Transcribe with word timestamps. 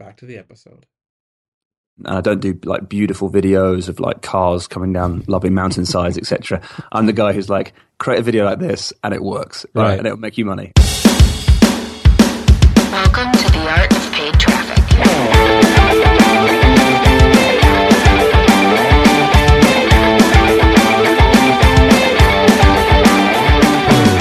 Back 0.00 0.16
to 0.16 0.24
the 0.24 0.38
episode. 0.38 0.86
And 1.98 2.16
I 2.16 2.22
don't 2.22 2.40
do 2.40 2.58
like 2.64 2.88
beautiful 2.88 3.30
videos 3.30 3.90
of 3.90 4.00
like 4.00 4.22
cars 4.22 4.66
coming 4.66 4.94
down 4.94 5.24
lovely 5.26 5.50
mountainsides, 5.50 6.16
etc. 6.16 6.62
I'm 6.90 7.04
the 7.04 7.12
guy 7.12 7.34
who's 7.34 7.50
like, 7.50 7.74
create 7.98 8.18
a 8.20 8.22
video 8.22 8.46
like 8.46 8.60
this 8.60 8.94
and 9.04 9.12
it 9.12 9.22
works, 9.22 9.66
right? 9.74 9.82
right. 9.82 9.98
And 9.98 10.06
it'll 10.06 10.18
make 10.18 10.38
you 10.38 10.46
money. 10.46 10.72
Welcome 12.90 13.30
to 13.30 13.52
the 13.52 13.66
art 13.68 13.94
of 13.94 14.12
paid 14.12 14.40
traffic. 14.40 14.78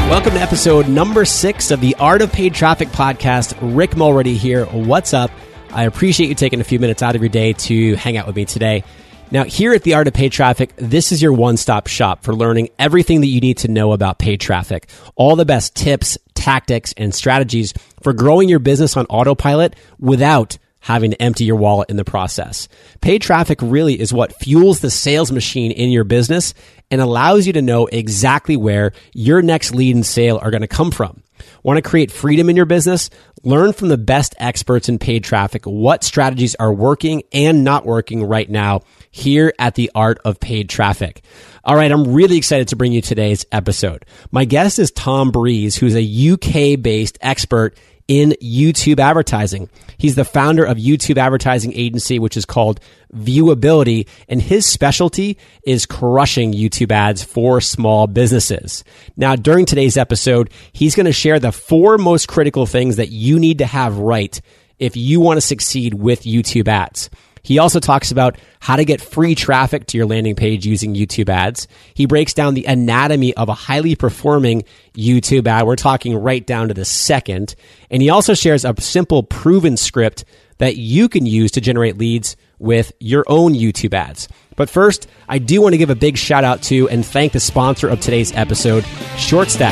Welcome 0.10 0.34
to 0.34 0.42
episode 0.42 0.90
number 0.90 1.24
six 1.24 1.72
of 1.72 1.80
the 1.80 1.96
Art 1.96 2.22
of 2.22 2.34
Paid 2.34 2.54
Traffic 2.54 2.90
podcast. 2.90 3.58
Rick 3.62 3.96
Mulready 3.96 4.36
here. 4.36 4.66
What's 4.66 5.14
up? 5.14 5.32
I 5.72 5.84
appreciate 5.84 6.30
you 6.30 6.36
taking 6.36 6.62
a 6.62 6.64
few 6.64 6.80
minutes 6.80 7.04
out 7.04 7.16
of 7.16 7.22
your 7.22 7.30
day 7.30 7.54
to 7.54 7.96
hang 7.96 8.18
out 8.18 8.26
with 8.26 8.36
me 8.36 8.46
today. 8.46 8.84
Now, 9.32 9.44
here 9.44 9.74
at 9.74 9.84
the 9.84 9.94
Art 9.94 10.08
of 10.08 10.14
Paid 10.14 10.32
Traffic, 10.32 10.76
this 10.78 11.12
is 11.12 11.22
your 11.22 11.34
one 11.34 11.58
stop 11.58 11.86
shop 11.86 12.24
for 12.24 12.34
learning 12.34 12.70
everything 12.80 13.22
that 13.22 13.28
you 13.28 13.40
need 13.40 13.60
to 13.60 13.68
know 13.68 13.92
about 13.92 14.18
paid 14.18 14.42
traffic. 14.42 14.90
All 15.16 15.36
the 15.36 15.46
best 15.46 15.76
tips, 15.76 16.18
tactics, 16.34 16.96
and 16.98 17.14
strategies 17.14 17.74
for 18.02 18.14
growing 18.14 18.50
your 18.50 18.58
business 18.58 18.98
on 18.98 19.06
autopilot 19.06 19.76
without 20.00 20.58
having 20.80 21.12
to 21.12 21.22
empty 21.22 21.44
your 21.44 21.58
wallet 21.58 21.92
in 21.92 21.98
the 21.98 22.06
process. 22.06 22.68
Paid 23.02 23.22
traffic 23.22 23.60
really 23.62 24.00
is 24.00 24.12
what 24.12 24.36
fuels 24.38 24.80
the 24.80 24.90
sales 24.90 25.32
machine 25.32 25.72
in 25.72 25.92
your 25.92 26.06
business 26.06 26.56
and 26.92 27.02
allows 27.02 27.48
you 27.48 27.54
to 27.54 27.62
know 27.62 27.88
exactly 27.88 28.58
where 28.58 28.92
your 29.14 29.42
next 29.42 29.74
lead 29.74 29.96
and 29.96 30.06
sale 30.06 30.40
are 30.42 30.52
going 30.52 30.62
to 30.62 30.68
come 30.68 30.92
from. 30.92 31.24
Want 31.64 31.78
to 31.78 31.90
create 31.90 32.12
freedom 32.12 32.50
in 32.50 32.56
your 32.56 32.66
business? 32.66 33.10
Learn 33.44 33.74
from 33.74 33.88
the 33.88 33.98
best 33.98 34.36
experts 34.38 34.90
in 34.90 35.00
paid 35.00 35.24
traffic 35.24 35.66
what 35.66 36.04
strategies 36.04 36.56
are 36.56 36.74
working 36.74 37.24
and 37.32 37.64
not 37.64 37.86
working 37.86 38.24
right 38.24 38.50
now 38.50 38.82
here 39.12 39.54
at 39.58 39.76
the 39.76 39.92
Art 39.96 40.20
of 40.26 40.40
Paid 40.40 40.70
Traffic. 40.70 41.22
All 41.64 41.76
right, 41.76 41.92
I'm 41.92 42.14
really 42.14 42.38
excited 42.38 42.70
to 42.70 42.76
bring 42.76 42.92
you 42.92 43.02
today's 43.02 43.46
episode. 43.52 44.06
My 44.32 44.46
guest 44.46 44.80
is 44.80 44.92
Tom 44.92 45.32
Breeze, 45.32 45.76
who's 45.76 45.96
a 45.96 46.32
UK 46.34 46.82
based 46.82 47.18
expert 47.22 47.78
in 48.10 48.32
YouTube 48.42 49.00
advertising. 49.00 49.70
He's 50.00 50.16
the 50.16 50.26
founder 50.26 50.66
of 50.66 50.78
YouTube 50.78 51.18
advertising 51.18 51.74
agency, 51.74 52.18
which 52.18 52.36
is 52.36 52.44
called 52.44 52.80
Viewability, 53.16 54.08
and 54.28 54.42
his 54.42 54.66
specialty 54.66 55.38
is 55.64 55.86
crushing 55.86 56.52
YouTube 56.52 56.92
ads 56.92 57.24
for 57.24 57.62
small 57.62 58.08
businesses. 58.08 58.84
Now, 59.16 59.36
during 59.36 59.66
today's 59.66 59.96
episode, 59.96 60.50
he's 60.74 60.96
going 60.96 61.06
to 61.06 61.14
share 61.14 61.40
the 61.40 61.52
four 61.52 62.00
most 62.00 62.28
critical 62.28 62.66
things 62.66 62.96
that 62.96 63.10
you 63.10 63.38
need 63.40 63.60
to 63.60 63.68
have 63.68 64.00
right 64.00 64.42
if 64.80 64.98
you 64.98 65.20
want 65.20 65.38
to 65.38 65.42
succeed 65.42 65.94
with 65.94 66.24
YouTube 66.24 66.68
ads. 66.68 67.12
He 67.42 67.60
also 67.60 67.80
talks 67.80 68.12
about 68.12 68.38
how 68.60 68.76
to 68.76 68.86
get 68.86 69.02
free 69.02 69.36
traffic 69.36 69.88
to 69.88 69.98
your 69.98 70.06
landing 70.06 70.36
page 70.36 70.66
using 70.66 70.96
YouTube 70.96 71.30
ads. 71.30 71.68
He 71.94 72.06
breaks 72.06 72.34
down 72.34 72.54
the 72.54 72.66
anatomy 72.66 73.34
of 73.36 73.50
a 73.50 73.54
highly 73.54 73.96
performing 73.96 74.64
YouTube 74.94 75.48
ad. 75.48 75.66
We're 75.66 75.76
talking 75.76 76.16
right 76.16 76.46
down 76.46 76.68
to 76.68 76.74
the 76.74 76.86
second. 76.86 77.56
And 77.90 78.02
he 78.02 78.10
also 78.10 78.34
shares 78.34 78.66
a 78.66 78.74
simple 78.80 79.24
proven 79.24 79.78
script 79.78 80.26
that 80.58 80.76
you 80.76 81.10
can 81.10 81.26
use 81.26 81.52
to 81.52 81.62
generate 81.62 81.98
leads 81.98 82.36
with 82.60 82.92
your 83.00 83.24
own 83.28 83.54
YouTube 83.54 83.94
ads. 83.94 84.28
But 84.56 84.70
first, 84.70 85.08
I 85.30 85.40
do 85.40 85.62
want 85.62 85.74
to 85.74 85.78
give 85.78 85.90
a 85.90 85.96
big 85.96 86.18
shout 86.18 86.44
out 86.44 86.62
to 86.64 86.90
and 86.90 87.06
thank 87.06 87.32
the 87.32 87.40
sponsor 87.40 87.88
of 87.88 88.02
today's 88.02 88.34
episode, 88.36 88.84
ShortStack. 89.16 89.72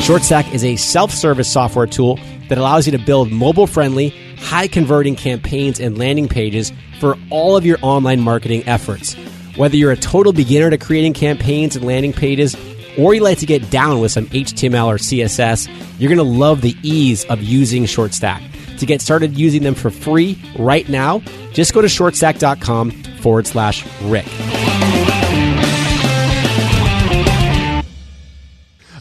ShortStack 0.00 0.52
is 0.52 0.64
a 0.64 0.74
self 0.74 1.12
service 1.12 1.50
software 1.50 1.86
tool 1.86 2.18
that 2.48 2.58
allows 2.58 2.86
you 2.86 2.92
to 2.92 2.98
build 2.98 3.30
mobile 3.30 3.68
friendly, 3.68 4.12
high 4.42 4.68
converting 4.68 5.16
campaigns 5.16 5.80
and 5.80 5.98
landing 5.98 6.28
pages 6.28 6.72
for 7.00 7.16
all 7.30 7.56
of 7.56 7.64
your 7.64 7.78
online 7.82 8.20
marketing 8.20 8.62
efforts. 8.66 9.14
Whether 9.56 9.76
you're 9.76 9.92
a 9.92 9.96
total 9.96 10.32
beginner 10.32 10.70
to 10.70 10.78
creating 10.78 11.14
campaigns 11.14 11.76
and 11.76 11.84
landing 11.84 12.12
pages, 12.12 12.56
or 12.98 13.14
you 13.14 13.22
like 13.22 13.38
to 13.38 13.46
get 13.46 13.70
down 13.70 14.00
with 14.00 14.12
some 14.12 14.26
HTML 14.26 14.86
or 14.86 14.96
CSS, 14.96 15.68
you're 15.98 16.08
going 16.08 16.18
to 16.18 16.22
love 16.22 16.60
the 16.60 16.76
ease 16.82 17.24
of 17.26 17.42
using 17.42 17.84
ShortStack. 17.84 18.42
To 18.78 18.86
get 18.86 19.00
started 19.00 19.38
using 19.38 19.62
them 19.62 19.74
for 19.74 19.90
free 19.90 20.38
right 20.58 20.88
now, 20.88 21.20
just 21.52 21.72
go 21.72 21.80
to 21.80 21.88
shortstack.com 21.88 22.90
forward 22.90 23.46
slash 23.46 23.86
Rick. 24.02 24.26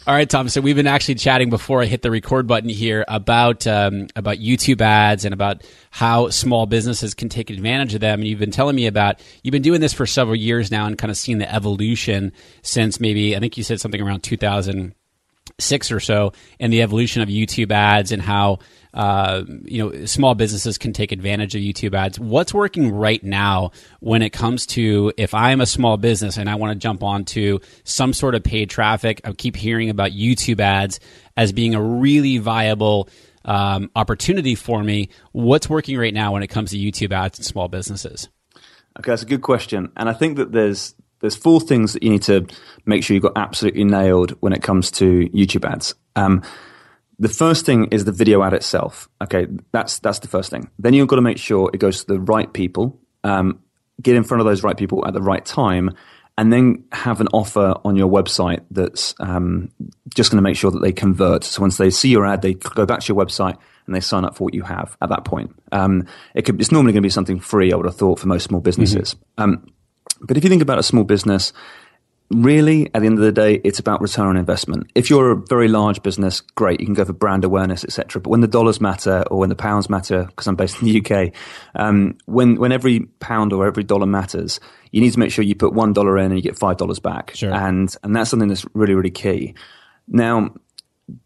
All 0.07 0.15
right, 0.15 0.27
Tom. 0.27 0.49
So 0.49 0.61
we've 0.61 0.75
been 0.75 0.87
actually 0.87 1.15
chatting 1.15 1.51
before 1.51 1.83
I 1.83 1.85
hit 1.85 2.01
the 2.01 2.09
record 2.09 2.47
button 2.47 2.69
here 2.69 3.05
about 3.07 3.67
um, 3.67 4.07
about 4.15 4.37
YouTube 4.37 4.81
ads 4.81 5.25
and 5.25 5.33
about 5.33 5.63
how 5.91 6.29
small 6.29 6.65
businesses 6.65 7.13
can 7.13 7.29
take 7.29 7.51
advantage 7.51 7.93
of 7.93 8.01
them. 8.01 8.21
And 8.21 8.27
you've 8.27 8.39
been 8.39 8.49
telling 8.49 8.75
me 8.75 8.87
about 8.87 9.21
you've 9.43 9.51
been 9.51 9.61
doing 9.61 9.79
this 9.79 9.93
for 9.93 10.07
several 10.07 10.35
years 10.35 10.71
now 10.71 10.87
and 10.87 10.97
kind 10.97 11.11
of 11.11 11.17
seen 11.17 11.37
the 11.37 11.53
evolution 11.53 12.31
since 12.63 12.99
maybe 12.99 13.35
I 13.35 13.39
think 13.39 13.57
you 13.57 13.63
said 13.63 13.79
something 13.79 14.01
around 14.01 14.23
2006 14.23 15.91
or 15.91 15.99
so, 15.99 16.33
and 16.59 16.73
the 16.73 16.81
evolution 16.81 17.21
of 17.21 17.29
YouTube 17.29 17.69
ads 17.71 18.11
and 18.11 18.23
how 18.23 18.57
uh, 18.93 19.43
you 19.63 19.83
know, 19.83 20.05
small 20.05 20.35
businesses 20.35 20.77
can 20.77 20.93
take 20.93 21.11
advantage 21.11 21.55
of 21.55 21.61
YouTube 21.61 21.93
ads. 21.93 22.19
What's 22.19 22.53
working 22.53 22.91
right 22.91 23.23
now 23.23 23.71
when 23.99 24.21
it 24.21 24.31
comes 24.31 24.65
to 24.67 25.13
if 25.17 25.33
I'm 25.33 25.61
a 25.61 25.65
small 25.65 25.97
business 25.97 26.37
and 26.37 26.49
I 26.49 26.55
want 26.55 26.73
to 26.73 26.79
jump 26.79 27.03
onto 27.03 27.59
some 27.83 28.13
sort 28.13 28.35
of 28.35 28.43
paid 28.43 28.69
traffic? 28.69 29.21
I 29.23 29.31
keep 29.31 29.55
hearing 29.55 29.89
about 29.89 30.11
YouTube 30.11 30.59
ads 30.59 30.99
as 31.37 31.53
being 31.53 31.73
a 31.73 31.81
really 31.81 32.37
viable 32.37 33.09
um, 33.45 33.89
opportunity 33.95 34.55
for 34.55 34.83
me. 34.83 35.09
What's 35.31 35.69
working 35.69 35.97
right 35.97 36.13
now 36.13 36.33
when 36.33 36.43
it 36.43 36.47
comes 36.47 36.71
to 36.71 36.77
YouTube 36.77 37.11
ads 37.11 37.39
and 37.39 37.45
small 37.45 37.67
businesses? 37.67 38.29
Okay, 38.99 39.11
that's 39.11 39.23
a 39.23 39.25
good 39.25 39.41
question, 39.41 39.89
and 39.95 40.09
I 40.09 40.13
think 40.13 40.35
that 40.35 40.51
there's 40.51 40.95
there's 41.21 41.35
four 41.35 41.61
things 41.61 41.93
that 41.93 42.03
you 42.03 42.09
need 42.09 42.23
to 42.23 42.45
make 42.85 43.03
sure 43.03 43.13
you've 43.13 43.23
got 43.23 43.37
absolutely 43.37 43.83
nailed 43.85 44.31
when 44.41 44.53
it 44.53 44.63
comes 44.63 44.91
to 44.91 45.29
YouTube 45.29 45.69
ads. 45.69 45.95
Um, 46.15 46.43
the 47.21 47.29
first 47.29 47.67
thing 47.67 47.85
is 47.91 48.03
the 48.03 48.11
video 48.11 48.41
ad 48.41 48.53
itself. 48.53 49.07
Okay, 49.21 49.45
that's 49.71 49.99
that's 49.99 50.19
the 50.19 50.27
first 50.27 50.49
thing. 50.49 50.71
Then 50.79 50.93
you've 50.93 51.07
got 51.07 51.17
to 51.17 51.21
make 51.21 51.37
sure 51.37 51.69
it 51.71 51.77
goes 51.77 52.03
to 52.03 52.13
the 52.13 52.19
right 52.19 52.51
people. 52.51 52.99
Um, 53.23 53.61
get 54.01 54.15
in 54.15 54.23
front 54.23 54.41
of 54.41 54.47
those 54.47 54.63
right 54.63 54.75
people 54.75 55.05
at 55.07 55.13
the 55.13 55.21
right 55.21 55.45
time, 55.45 55.91
and 56.35 56.51
then 56.51 56.85
have 56.91 57.21
an 57.21 57.27
offer 57.27 57.75
on 57.85 57.95
your 57.95 58.09
website 58.09 58.61
that's 58.71 59.13
um, 59.19 59.71
just 60.15 60.31
going 60.31 60.39
to 60.39 60.41
make 60.41 60.57
sure 60.57 60.71
that 60.71 60.81
they 60.81 60.91
convert. 60.91 61.43
So 61.43 61.61
once 61.61 61.77
they 61.77 61.91
see 61.91 62.09
your 62.09 62.25
ad, 62.25 62.41
they 62.41 62.55
go 62.55 62.87
back 62.87 63.01
to 63.01 63.13
your 63.13 63.23
website 63.23 63.57
and 63.85 63.95
they 63.95 63.99
sign 63.99 64.25
up 64.25 64.35
for 64.35 64.45
what 64.45 64.55
you 64.55 64.63
have 64.63 64.97
at 65.01 65.09
that 65.09 65.23
point. 65.23 65.55
Um, 65.71 66.07
it 66.33 66.43
could, 66.43 66.59
it's 66.59 66.71
normally 66.71 66.93
going 66.93 67.03
to 67.03 67.05
be 67.05 67.11
something 67.11 67.39
free, 67.39 67.71
I 67.71 67.75
would 67.75 67.85
have 67.85 67.95
thought, 67.95 68.19
for 68.19 68.27
most 68.27 68.45
small 68.45 68.61
businesses. 68.61 69.15
Um, 69.37 69.67
but 70.21 70.37
if 70.37 70.43
you 70.43 70.49
think 70.49 70.63
about 70.63 70.79
a 70.79 70.83
small 70.83 71.03
business, 71.03 71.53
really, 72.31 72.87
at 72.93 73.01
the 73.01 73.05
end 73.05 73.17
of 73.17 73.23
the 73.23 73.31
day, 73.31 73.61
it's 73.63 73.79
about 73.79 74.01
return 74.01 74.27
on 74.27 74.37
investment. 74.37 74.91
If 74.95 75.09
you're 75.09 75.31
a 75.31 75.35
very 75.35 75.67
large 75.67 76.01
business, 76.01 76.41
great, 76.41 76.79
you 76.79 76.85
can 76.85 76.95
go 76.95 77.05
for 77.05 77.13
brand 77.13 77.43
awareness, 77.43 77.83
etc. 77.83 78.21
But 78.21 78.29
when 78.29 78.41
the 78.41 78.47
dollars 78.47 78.81
matter 78.81 79.23
or 79.29 79.39
when 79.39 79.49
the 79.49 79.55
pounds 79.55 79.89
matter, 79.89 80.25
because 80.25 80.47
I'm 80.47 80.55
based 80.55 80.81
in 80.81 80.87
the 80.87 80.99
UK, 80.99 81.33
um, 81.75 82.17
when 82.25 82.55
when 82.55 82.71
every 82.71 83.01
pound 83.19 83.53
or 83.53 83.65
every 83.65 83.83
dollar 83.83 84.05
matters, 84.05 84.59
you 84.91 85.01
need 85.01 85.13
to 85.13 85.19
make 85.19 85.31
sure 85.31 85.43
you 85.43 85.55
put 85.55 85.73
one 85.73 85.93
dollar 85.93 86.17
in 86.17 86.25
and 86.25 86.35
you 86.35 86.41
get 86.41 86.57
five 86.57 86.77
dollars 86.77 86.99
back. 86.99 87.35
Sure. 87.35 87.53
And 87.53 87.95
and 88.03 88.15
that's 88.15 88.29
something 88.29 88.49
that's 88.49 88.65
really 88.73 88.95
really 88.95 89.11
key. 89.11 89.53
Now, 90.07 90.53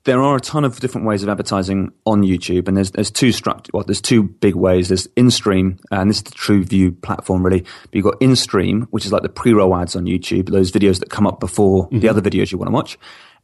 there 0.03 0.21
are 0.21 0.35
a 0.35 0.39
ton 0.39 0.65
of 0.65 0.79
different 0.79 1.07
ways 1.07 1.23
of 1.23 1.29
advertising 1.29 1.91
on 2.05 2.23
YouTube, 2.23 2.67
and 2.67 2.77
there's 2.77 2.91
there's 2.91 3.11
two 3.11 3.29
struct 3.29 3.69
well, 3.73 3.83
there's 3.83 4.01
two 4.01 4.23
big 4.23 4.55
ways. 4.55 4.89
There's 4.89 5.07
in-stream, 5.15 5.77
and 5.91 6.09
this 6.09 6.17
is 6.17 6.23
the 6.23 6.31
TrueView 6.31 7.01
platform 7.01 7.45
really. 7.45 7.61
But 7.61 7.93
you've 7.93 8.05
got 8.05 8.21
in-stream, 8.21 8.87
which 8.91 9.05
is 9.05 9.11
like 9.11 9.23
the 9.23 9.29
pre-roll 9.29 9.75
ads 9.75 9.95
on 9.95 10.05
YouTube, 10.05 10.49
those 10.49 10.71
videos 10.71 10.99
that 10.99 11.09
come 11.09 11.27
up 11.27 11.39
before 11.39 11.87
the 11.91 12.09
other 12.09 12.21
videos 12.21 12.51
you 12.51 12.57
want 12.57 12.69
to 12.69 12.73
watch, 12.73 12.97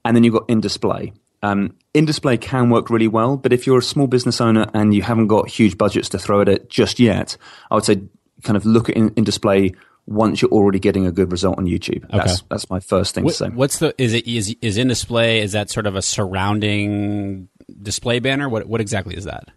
and 0.05 0.15
then 0.15 0.23
you've 0.23 0.33
got 0.33 0.49
in-display. 0.49 1.13
Um, 1.43 1.75
in-display 1.93 2.37
can 2.37 2.69
work 2.69 2.89
really 2.89 3.07
well, 3.07 3.35
but 3.35 3.51
if 3.51 3.65
you're 3.65 3.79
a 3.79 3.83
small 3.83 4.07
business 4.07 4.39
owner 4.39 4.69
and 4.73 4.93
you 4.93 5.01
haven't 5.01 5.27
got 5.27 5.49
huge 5.49 5.77
budgets 5.77 6.09
to 6.09 6.19
throw 6.19 6.41
at 6.41 6.47
it 6.47 6.69
just 6.69 6.99
yet, 6.99 7.35
I 7.71 7.75
would 7.75 7.83
say 7.83 8.03
kind 8.43 8.57
of 8.57 8.65
look 8.65 8.89
at 8.89 8.95
in- 8.95 9.13
in-display 9.15 9.73
once 10.11 10.41
you're 10.41 10.51
already 10.51 10.79
getting 10.79 11.05
a 11.07 11.11
good 11.11 11.31
result 11.31 11.57
on 11.57 11.65
YouTube. 11.65 12.05
That's 12.11 12.41
that's 12.49 12.69
my 12.69 12.79
first 12.79 13.15
thing 13.15 13.23
What- 13.23 13.31
to 13.31 13.37
say. 13.37 13.49
what's 13.49 13.79
the 13.79 13.93
is 13.97 14.13
it 14.13 14.27
is 14.27 14.55
is 14.61 14.77
in 14.77 14.87
display? 14.87 15.39
Is 15.41 15.53
that 15.53 15.69
sort 15.69 15.87
of 15.87 15.95
a 15.95 16.01
surrounding 16.01 17.47
display 17.81 18.19
banner? 18.19 18.49
What 18.49 18.67
what 18.67 18.81
exactly 18.81 19.15
is 19.15 19.25
that? 19.25 19.49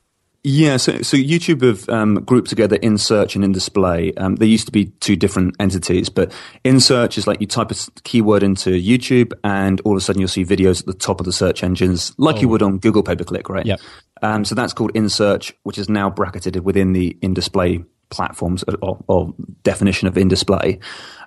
Yeah, 0.47 0.77
so, 0.77 1.01
so 1.01 1.17
YouTube 1.17 1.62
have 1.62 1.89
um, 1.89 2.17
grouped 2.17 2.51
together 2.51 2.77
in 2.77 2.99
search 2.99 3.35
and 3.35 3.43
in 3.43 3.53
display. 3.53 4.12
Um, 4.19 4.37
they 4.37 4.45
used 4.45 4.67
to 4.67 4.73
be 4.73 4.87
two 5.01 5.17
different 5.17 5.56
entities, 5.59 6.11
but 6.11 6.33
in 6.65 6.81
search 6.81 7.17
is 7.17 7.27
like 7.27 7.41
you 7.41 7.47
type 7.47 7.71
a 7.71 7.75
keyword 8.03 8.43
into 8.43 8.69
YouTube, 8.69 9.33
and 9.43 9.81
all 9.87 9.93
of 9.93 9.97
a 9.97 10.01
sudden 10.03 10.21
you'll 10.21 10.29
see 10.29 10.45
videos 10.45 10.81
at 10.81 10.87
the 10.87 10.93
top 10.93 11.19
of 11.19 11.25
the 11.25 11.33
search 11.33 11.65
engines, 11.65 12.15
like 12.19 12.43
you 12.43 12.49
would 12.51 12.61
on 12.61 12.77
Google 12.77 13.03
pay 13.03 13.17
per 13.17 13.25
click, 13.25 13.49
right? 13.49 13.65
Yep. 13.65 13.81
Um, 14.21 14.45
so 14.45 14.55
that's 14.55 14.75
called 14.75 14.91
in 14.95 15.09
search, 15.09 15.55
which 15.62 15.79
is 15.79 15.89
now 15.89 16.11
bracketed 16.11 16.62
within 16.62 16.93
the 16.93 17.17
in 17.23 17.33
display 17.33 17.83
platforms 18.11 18.65
or, 18.83 18.99
or 19.09 19.35
definition 19.62 20.09
of 20.09 20.17
in 20.17 20.29
display. 20.29 20.79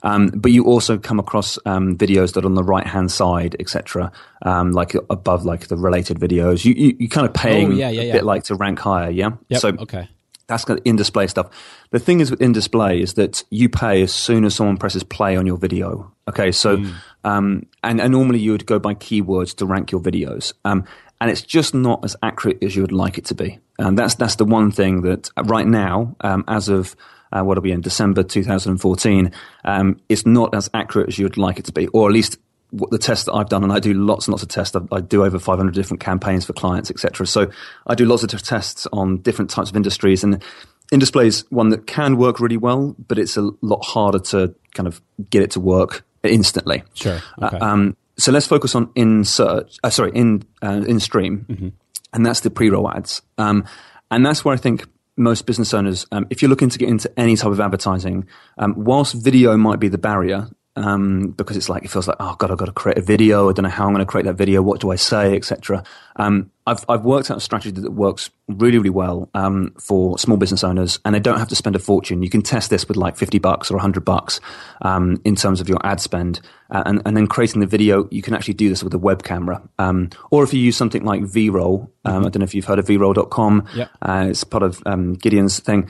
Um, 0.03 0.27
but 0.27 0.51
you 0.51 0.65
also 0.65 0.97
come 0.97 1.19
across 1.19 1.59
um, 1.65 1.97
videos 1.97 2.33
that 2.33 2.43
are 2.43 2.47
on 2.47 2.55
the 2.55 2.63
right 2.63 2.85
hand 2.85 3.11
side, 3.11 3.55
etc., 3.59 4.11
um, 4.43 4.71
like 4.71 4.93
above 5.09 5.45
like 5.45 5.67
the 5.67 5.75
related 5.77 6.19
videos. 6.19 6.63
You 6.63 6.73
you, 6.73 6.95
you 6.99 7.09
kind 7.09 7.27
of 7.27 7.33
paying 7.33 7.67
Oh, 7.67 7.75
yeah, 7.75 7.89
yeah, 7.89 8.01
a 8.01 8.05
yeah. 8.05 8.13
bit 8.13 8.23
like 8.23 8.43
to 8.43 8.55
rank 8.55 8.79
higher, 8.79 9.09
yeah. 9.09 9.31
Yep. 9.49 9.61
So 9.61 9.69
okay. 9.69 10.09
that's 10.47 10.65
kind 10.65 10.79
of 10.79 10.85
in 10.85 10.95
display 10.95 11.27
stuff. 11.27 11.49
The 11.89 11.99
thing 11.99 12.19
is 12.19 12.31
with 12.31 12.41
in 12.41 12.53
display 12.53 13.01
is 13.01 13.15
that 13.15 13.43
you 13.49 13.69
pay 13.69 14.03
as 14.03 14.13
soon 14.13 14.45
as 14.45 14.55
someone 14.55 14.77
presses 14.77 15.03
play 15.03 15.35
on 15.35 15.45
your 15.45 15.57
video. 15.57 16.11
Okay, 16.29 16.51
so 16.51 16.83
um, 17.23 17.65
and, 17.83 17.99
and 17.99 18.11
normally 18.11 18.39
you 18.39 18.51
would 18.51 18.65
go 18.65 18.79
by 18.79 18.93
keywords 18.93 19.55
to 19.55 19.65
rank 19.65 19.91
your 19.91 20.01
videos, 20.01 20.53
um, 20.65 20.85
and 21.19 21.31
it's 21.31 21.41
just 21.41 21.73
not 21.73 22.03
as 22.05 22.15
accurate 22.21 22.61
as 22.61 22.75
you 22.75 22.81
would 22.81 22.91
like 22.91 23.17
it 23.17 23.25
to 23.25 23.35
be. 23.35 23.59
And 23.79 23.97
that's 23.97 24.15
that's 24.15 24.35
the 24.35 24.45
one 24.45 24.71
thing 24.71 25.01
that 25.01 25.29
uh, 25.37 25.43
right 25.43 25.67
now, 25.67 26.15
um, 26.21 26.43
as 26.47 26.67
of 26.69 26.95
uh, 27.31 27.41
what'll 27.43 27.61
be 27.61 27.71
in 27.71 27.81
December 27.81 28.23
2014, 28.23 29.31
um, 29.65 29.99
it's 30.09 30.25
not 30.25 30.55
as 30.55 30.69
accurate 30.73 31.09
as 31.09 31.17
you 31.19 31.25
would 31.25 31.37
like 31.37 31.59
it 31.59 31.65
to 31.65 31.71
be, 31.71 31.87
or 31.87 32.07
at 32.07 32.13
least 32.13 32.37
what 32.71 32.89
the 32.91 32.97
tests 32.97 33.25
that 33.25 33.33
I've 33.33 33.49
done, 33.49 33.63
and 33.63 33.71
I 33.71 33.79
do 33.79 33.93
lots 33.93 34.27
and 34.27 34.33
lots 34.33 34.43
of 34.43 34.49
tests. 34.49 34.75
I, 34.75 34.81
I 34.91 34.99
do 34.99 35.23
over 35.23 35.39
500 35.39 35.73
different 35.73 36.01
campaigns 36.01 36.45
for 36.45 36.53
clients, 36.53 36.89
etc. 36.91 37.25
So 37.27 37.49
I 37.85 37.95
do 37.95 38.05
lots 38.05 38.23
of 38.23 38.41
tests 38.41 38.87
on 38.91 39.17
different 39.19 39.49
types 39.51 39.69
of 39.69 39.75
industries, 39.75 40.23
and 40.23 40.43
in 40.91 40.99
display 40.99 41.27
is 41.27 41.45
one 41.49 41.69
that 41.69 41.85
can 41.87 42.17
work 42.17 42.39
really 42.39 42.57
well, 42.57 42.95
but 43.07 43.19
it's 43.19 43.37
a 43.37 43.49
lot 43.61 43.83
harder 43.85 44.19
to 44.19 44.55
kind 44.73 44.87
of 44.87 45.01
get 45.29 45.43
it 45.43 45.51
to 45.51 45.59
work 45.59 46.05
instantly. 46.23 46.83
Sure. 46.93 47.21
Uh, 47.41 47.45
Okay. 47.47 47.57
um, 47.57 47.95
so 48.17 48.31
let's 48.31 48.47
focus 48.47 48.73
on 48.73 48.89
in 48.95 49.23
search. 49.23 49.77
Uh, 49.83 49.91
sorry, 49.91 50.11
in 50.15 50.43
uh, 50.63 50.83
in 50.87 50.99
stream, 50.99 51.73
and 52.13 52.25
that's 52.25 52.41
the 52.41 52.49
pre-roll 52.49 52.89
ads. 52.89 53.21
Um, 53.37 53.65
and 54.09 54.25
that's 54.25 54.45
where 54.45 54.53
I 54.53 54.57
think 54.57 54.85
most 55.17 55.45
business 55.45 55.73
owners, 55.73 56.05
um, 56.11 56.27
if 56.29 56.41
you're 56.41 56.49
looking 56.49 56.69
to 56.69 56.77
get 56.77 56.89
into 56.89 57.11
any 57.19 57.35
type 57.35 57.51
of 57.51 57.59
advertising, 57.59 58.27
um, 58.57 58.75
whilst 58.77 59.13
video 59.13 59.57
might 59.57 59.79
be 59.79 59.87
the 59.87 59.97
barrier. 59.97 60.49
Um, 60.77 61.31
because 61.31 61.57
it's 61.57 61.69
like 61.69 61.83
it 61.83 61.89
feels 61.89 62.07
like 62.07 62.17
oh 62.19 62.35
god 62.37 62.51
I've 62.51 62.57
got 62.57 62.65
to 62.65 62.71
create 62.71 62.99
a 62.99 63.01
video. 63.01 63.49
I 63.49 63.53
don't 63.53 63.63
know 63.63 63.69
how 63.69 63.87
I'm 63.87 63.93
going 63.93 64.05
to 64.05 64.09
create 64.09 64.25
that 64.25 64.35
video. 64.35 64.61
What 64.61 64.79
do 64.79 64.91
I 64.91 64.95
say 64.95 65.35
etc 65.35 65.83
um, 66.17 66.51
I've 66.65 66.85
I've 66.87 67.03
worked 67.03 67.31
out 67.31 67.37
a 67.37 67.41
strategy 67.41 67.71
that 67.81 67.91
works 67.91 68.29
really 68.47 68.77
really 68.77 68.89
well 68.91 69.29
um, 69.33 69.73
for 69.79 70.19
small 70.19 70.37
business 70.37 70.63
owners 70.63 70.99
and 71.03 71.15
they 71.15 71.19
don't 71.19 71.39
have 71.39 71.47
to 71.49 71.55
spend 71.55 71.75
a 71.75 71.79
fortune. 71.79 72.21
You 72.21 72.29
can 72.29 72.41
test 72.41 72.69
this 72.69 72.87
with 72.87 72.97
like 72.97 73.17
50 73.17 73.39
bucks 73.39 73.71
or 73.71 73.75
100 73.75 74.03
bucks 74.05 74.39
um, 74.81 75.19
in 75.25 75.35
terms 75.35 75.61
of 75.61 75.69
your 75.69 75.79
ad 75.83 75.99
spend. 76.01 76.41
Uh, 76.69 76.83
and, 76.85 77.01
and 77.05 77.15
then 77.15 77.27
creating 77.27 77.61
the 77.61 77.67
video 77.67 78.07
you 78.11 78.21
can 78.21 78.33
actually 78.33 78.53
do 78.53 78.69
this 78.69 78.83
with 78.83 78.93
a 78.93 78.99
web 78.99 79.23
camera. 79.23 79.61
Um, 79.79 80.09
or 80.31 80.43
if 80.43 80.53
you 80.53 80.59
use 80.59 80.77
something 80.77 81.03
like 81.03 81.21
Vidrol 81.21 81.89
um, 82.05 82.25
I 82.25 82.29
don't 82.29 82.39
know 82.39 82.43
if 82.43 82.53
you've 82.53 82.65
heard 82.65 82.79
of 82.79 82.85
Vidrol.com 82.85 83.67
Yep. 83.73 83.89
uh, 84.01 84.27
it's 84.29 84.43
part 84.43 84.63
of 84.63 84.83
um, 84.85 85.13
Gideon's 85.15 85.59
thing. 85.59 85.89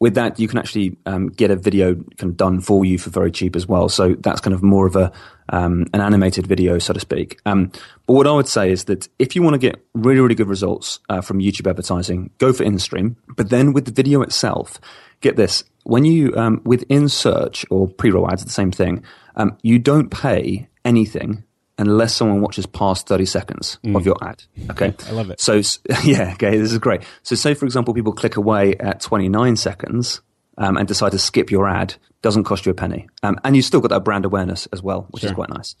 With 0.00 0.14
that, 0.14 0.40
you 0.40 0.48
can 0.48 0.58
actually 0.58 0.96
um, 1.04 1.28
get 1.28 1.50
a 1.50 1.56
video 1.56 1.94
kind 1.94 2.30
of 2.30 2.36
done 2.38 2.60
for 2.60 2.86
you 2.86 2.98
for 2.98 3.10
very 3.10 3.30
cheap 3.30 3.54
as 3.54 3.68
well. 3.68 3.90
So 3.90 4.14
that's 4.14 4.40
kind 4.40 4.54
of 4.54 4.62
more 4.62 4.86
of 4.86 4.96
a 4.96 5.12
um, 5.50 5.86
an 5.92 6.00
animated 6.00 6.46
video, 6.46 6.78
so 6.78 6.94
to 6.94 7.00
speak. 7.00 7.38
Um, 7.44 7.70
but 8.06 8.14
what 8.14 8.26
I 8.26 8.32
would 8.32 8.48
say 8.48 8.70
is 8.70 8.84
that 8.84 9.08
if 9.18 9.36
you 9.36 9.42
want 9.42 9.54
to 9.54 9.58
get 9.58 9.84
really, 9.94 10.20
really 10.20 10.34
good 10.34 10.48
results 10.48 11.00
uh, 11.10 11.20
from 11.20 11.40
YouTube 11.40 11.68
advertising, 11.68 12.30
go 12.38 12.52
for 12.52 12.62
in-stream. 12.62 13.16
But 13.36 13.50
then 13.50 13.72
with 13.72 13.84
the 13.84 13.92
video 13.92 14.22
itself, 14.22 14.80
get 15.20 15.36
this: 15.36 15.64
when 15.84 16.06
you 16.06 16.34
um, 16.34 16.62
within 16.64 17.08
search 17.08 17.66
or 17.68 17.86
pre-roll 17.86 18.30
ads, 18.30 18.44
the 18.44 18.50
same 18.50 18.72
thing. 18.72 19.04
Um, 19.36 19.58
you 19.62 19.78
don't 19.78 20.10
pay 20.10 20.68
anything 20.84 21.44
unless 21.80 22.14
someone 22.14 22.42
watches 22.42 22.66
past 22.66 23.08
30 23.08 23.24
seconds 23.24 23.78
of 23.94 24.04
your 24.04 24.16
ad. 24.22 24.42
Okay. 24.70 24.94
I 25.06 25.12
love 25.12 25.30
it. 25.30 25.40
So, 25.40 25.54
yeah, 26.04 26.32
okay, 26.34 26.58
this 26.58 26.72
is 26.72 26.78
great. 26.78 27.02
So, 27.22 27.34
say, 27.34 27.54
for 27.54 27.64
example, 27.64 27.94
people 27.94 28.12
click 28.12 28.36
away 28.36 28.76
at 28.76 29.00
29 29.00 29.56
seconds 29.56 30.20
um, 30.58 30.76
and 30.76 30.86
decide 30.86 31.12
to 31.12 31.18
skip 31.18 31.50
your 31.50 31.66
ad, 31.66 31.94
doesn't 32.22 32.44
cost 32.44 32.66
you 32.66 32.72
a 32.72 32.74
penny. 32.74 33.08
Um, 33.22 33.40
and 33.44 33.56
you've 33.56 33.64
still 33.64 33.80
got 33.80 33.88
that 33.88 34.04
brand 34.04 34.26
awareness 34.26 34.66
as 34.72 34.82
well, 34.82 35.06
which 35.10 35.24
is 35.24 35.32
quite 35.32 35.48
nice. 35.48 35.74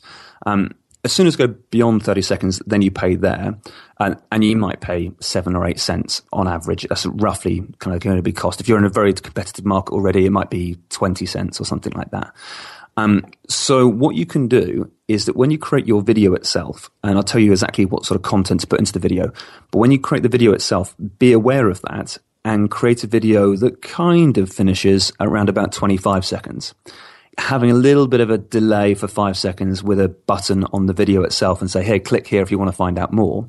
Um, 0.46 0.74
as 1.04 1.12
soon 1.12 1.26
as 1.26 1.36
go 1.36 1.48
beyond 1.48 2.02
30 2.02 2.22
seconds, 2.22 2.62
then 2.66 2.82
you 2.82 2.90
pay 2.90 3.14
there. 3.16 3.58
And, 3.98 4.16
and 4.32 4.42
you 4.42 4.56
might 4.56 4.80
pay 4.80 5.12
seven 5.20 5.54
or 5.54 5.66
eight 5.66 5.80
cents 5.80 6.22
on 6.32 6.48
average. 6.48 6.86
That's 6.88 7.04
roughly 7.06 7.62
kind 7.78 7.94
of 7.94 8.00
going 8.00 8.16
to 8.16 8.22
be 8.22 8.32
cost. 8.32 8.60
If 8.60 8.68
you're 8.68 8.78
in 8.78 8.84
a 8.84 8.90
very 8.90 9.12
competitive 9.12 9.66
market 9.66 9.92
already, 9.92 10.24
it 10.24 10.30
might 10.30 10.48
be 10.48 10.78
20 10.88 11.26
cents 11.26 11.60
or 11.60 11.64
something 11.64 11.92
like 11.92 12.10
that. 12.10 12.34
Um, 12.96 13.24
so 13.48 13.86
what 13.86 14.14
you 14.14 14.26
can 14.26 14.48
do 14.48 14.90
is 15.10 15.24
that 15.26 15.36
when 15.36 15.50
you 15.50 15.58
create 15.58 15.88
your 15.88 16.02
video 16.02 16.34
itself, 16.34 16.88
and 17.02 17.16
I'll 17.16 17.24
tell 17.24 17.40
you 17.40 17.50
exactly 17.50 17.84
what 17.84 18.04
sort 18.04 18.16
of 18.16 18.22
content 18.22 18.60
to 18.60 18.66
put 18.68 18.78
into 18.78 18.92
the 18.92 19.00
video, 19.00 19.32
but 19.72 19.78
when 19.78 19.90
you 19.90 19.98
create 19.98 20.22
the 20.22 20.28
video 20.28 20.52
itself, 20.52 20.94
be 21.18 21.32
aware 21.32 21.68
of 21.68 21.80
that 21.82 22.16
and 22.44 22.70
create 22.70 23.02
a 23.02 23.08
video 23.08 23.56
that 23.56 23.82
kind 23.82 24.38
of 24.38 24.52
finishes 24.52 25.12
around 25.18 25.48
about 25.48 25.72
25 25.72 26.24
seconds. 26.24 26.74
Having 27.38 27.72
a 27.72 27.74
little 27.74 28.06
bit 28.06 28.20
of 28.20 28.30
a 28.30 28.38
delay 28.38 28.94
for 28.94 29.08
five 29.08 29.36
seconds 29.36 29.82
with 29.82 29.98
a 29.98 30.08
button 30.08 30.64
on 30.72 30.86
the 30.86 30.92
video 30.92 31.22
itself 31.24 31.60
and 31.60 31.68
say, 31.68 31.82
hey, 31.82 31.98
click 31.98 32.28
here 32.28 32.42
if 32.42 32.52
you 32.52 32.58
want 32.58 32.70
to 32.70 32.76
find 32.76 32.96
out 32.96 33.12
more, 33.12 33.48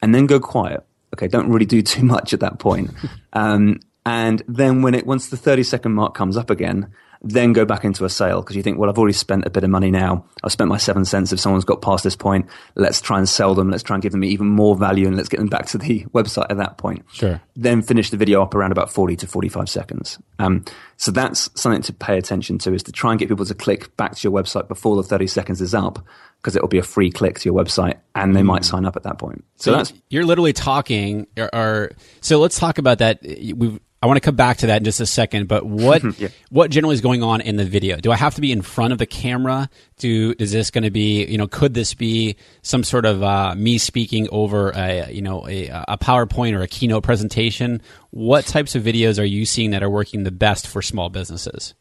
and 0.00 0.14
then 0.14 0.26
go 0.26 0.38
quiet. 0.38 0.86
Okay, 1.14 1.26
don't 1.26 1.50
really 1.50 1.66
do 1.66 1.82
too 1.94 2.04
much 2.04 2.32
at 2.32 2.40
that 2.40 2.60
point. 2.60 2.90
Um, 3.32 3.80
and 4.06 4.42
then 4.46 4.82
when 4.82 4.94
it 4.94 5.06
once 5.06 5.28
the 5.28 5.36
30 5.36 5.64
second 5.64 5.92
mark 5.94 6.14
comes 6.14 6.36
up 6.36 6.48
again, 6.48 6.92
then 7.22 7.52
go 7.52 7.64
back 7.64 7.84
into 7.84 8.04
a 8.04 8.08
sale 8.08 8.40
because 8.40 8.56
you 8.56 8.62
think, 8.62 8.78
well, 8.78 8.90
I've 8.90 8.98
already 8.98 9.12
spent 9.12 9.46
a 9.46 9.50
bit 9.50 9.62
of 9.62 9.70
money 9.70 9.90
now. 9.90 10.24
I've 10.42 10.52
spent 10.52 10.68
my 10.68 10.76
seven 10.76 11.04
cents. 11.04 11.32
If 11.32 11.38
someone's 11.38 11.64
got 11.64 11.80
past 11.80 12.02
this 12.02 12.16
point, 12.16 12.46
let's 12.74 13.00
try 13.00 13.18
and 13.18 13.28
sell 13.28 13.54
them. 13.54 13.70
Let's 13.70 13.84
try 13.84 13.94
and 13.94 14.02
give 14.02 14.12
them 14.12 14.24
even 14.24 14.48
more 14.48 14.76
value 14.76 15.06
and 15.06 15.16
let's 15.16 15.28
get 15.28 15.38
them 15.38 15.48
back 15.48 15.66
to 15.66 15.78
the 15.78 16.04
website 16.14 16.46
at 16.50 16.56
that 16.56 16.78
point. 16.78 17.04
Sure. 17.12 17.40
Then 17.54 17.80
finish 17.82 18.10
the 18.10 18.16
video 18.16 18.42
up 18.42 18.54
around 18.54 18.72
about 18.72 18.92
40 18.92 19.16
to 19.16 19.26
45 19.26 19.68
seconds. 19.68 20.18
Um, 20.40 20.64
so 20.96 21.12
that's 21.12 21.48
something 21.60 21.82
to 21.82 21.92
pay 21.92 22.18
attention 22.18 22.58
to 22.58 22.74
is 22.74 22.82
to 22.84 22.92
try 22.92 23.12
and 23.12 23.20
get 23.20 23.28
people 23.28 23.46
to 23.46 23.54
click 23.54 23.96
back 23.96 24.16
to 24.16 24.28
your 24.28 24.32
website 24.32 24.66
before 24.66 24.96
the 24.96 25.02
30 25.02 25.28
seconds 25.28 25.60
is 25.60 25.74
up 25.74 26.04
because 26.38 26.56
it'll 26.56 26.68
be 26.68 26.78
a 26.78 26.82
free 26.82 27.10
click 27.10 27.38
to 27.38 27.48
your 27.48 27.54
website 27.54 27.98
and 28.16 28.34
they 28.34 28.42
might 28.42 28.64
sign 28.64 28.84
up 28.84 28.96
at 28.96 29.04
that 29.04 29.18
point. 29.18 29.44
So, 29.56 29.70
So 29.70 29.76
that's 29.76 29.92
you're 30.10 30.24
literally 30.24 30.52
talking, 30.52 31.28
or, 31.36 31.54
or 31.54 31.92
so 32.20 32.40
let's 32.40 32.58
talk 32.58 32.78
about 32.78 32.98
that. 32.98 33.20
We've, 33.22 33.78
I 34.02 34.06
want 34.06 34.16
to 34.16 34.20
come 34.20 34.34
back 34.34 34.56
to 34.58 34.66
that 34.66 34.78
in 34.78 34.84
just 34.84 35.00
a 35.00 35.06
second. 35.06 35.46
But 35.46 35.64
what 35.64 36.02
what 36.50 36.70
generally 36.70 36.94
is 36.94 37.00
going 37.00 37.22
on 37.22 37.40
in 37.40 37.56
the 37.56 37.64
video? 37.64 37.98
Do 37.98 38.10
I 38.10 38.16
have 38.16 38.34
to 38.34 38.40
be 38.40 38.50
in 38.50 38.60
front 38.60 38.92
of 38.92 38.98
the 38.98 39.06
camera? 39.06 39.70
Do 39.98 40.34
is 40.38 40.50
this 40.50 40.70
going 40.70 40.84
to 40.84 40.90
be 40.90 41.24
you 41.24 41.38
know 41.38 41.46
could 41.46 41.74
this 41.74 41.94
be 41.94 42.36
some 42.62 42.82
sort 42.82 43.06
of 43.06 43.22
uh, 43.22 43.54
me 43.54 43.78
speaking 43.78 44.28
over 44.32 44.70
a 44.70 45.10
you 45.12 45.22
know 45.22 45.46
a, 45.48 45.68
a 45.88 45.98
PowerPoint 45.98 46.54
or 46.54 46.62
a 46.62 46.68
keynote 46.68 47.04
presentation? 47.04 47.80
What 48.10 48.44
types 48.44 48.74
of 48.74 48.82
videos 48.82 49.20
are 49.20 49.24
you 49.24 49.46
seeing 49.46 49.70
that 49.70 49.82
are 49.82 49.90
working 49.90 50.24
the 50.24 50.32
best 50.32 50.66
for 50.66 50.82
small 50.82 51.08
businesses? 51.08 51.74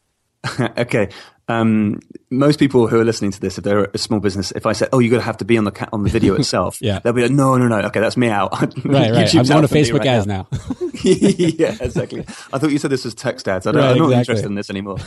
okay. 0.78 1.10
Um, 1.48 2.00
most 2.30 2.60
people 2.60 2.88
who 2.88 2.98
are 3.00 3.04
listening 3.04 3.32
to 3.32 3.40
this, 3.42 3.58
if 3.58 3.64
they're 3.66 3.84
a 3.94 3.98
small 3.98 4.22
business, 4.22 4.52
if 4.52 4.66
I 4.66 4.72
say, 4.72 4.88
"Oh, 4.94 5.00
you're 5.00 5.10
going 5.10 5.20
to 5.20 5.26
have 5.26 5.38
to 5.38 5.46
be 5.46 5.58
on 5.58 5.66
the 5.66 5.72
ca- 5.72 5.90
on 5.92 6.04
the 6.04 6.10
video 6.10 6.34
itself," 6.40 6.78
Yeah. 6.82 7.00
they'll 7.00 7.12
be 7.12 7.24
like, 7.24 7.32
"No, 7.32 7.58
no, 7.58 7.68
no. 7.68 7.80
Okay, 7.88 8.00
that's 8.00 8.16
me 8.16 8.30
out." 8.30 8.52
Right, 8.86 9.12
right. 9.12 9.36
I'm 9.36 9.52
out 9.52 9.62
to 9.62 9.68
Facebook 9.68 10.00
right 10.00 10.08
ads 10.08 10.28
now. 10.28 10.48
yeah, 11.04 11.76
exactly. 11.82 12.22
I 12.54 12.58
thought 12.58 12.72
you 12.72 12.78
said 12.78 12.90
this 12.90 13.04
was 13.06 13.14
text 13.16 13.48
ads. 13.48 13.68
I 13.68 13.72
don't, 13.74 13.82
Right, 13.82 13.92
I'm 13.92 13.98
not 13.98 14.06
exactly. 14.06 14.20
interested 14.34 14.48
in 14.48 14.56
this 14.56 14.70
anymore. 14.70 14.98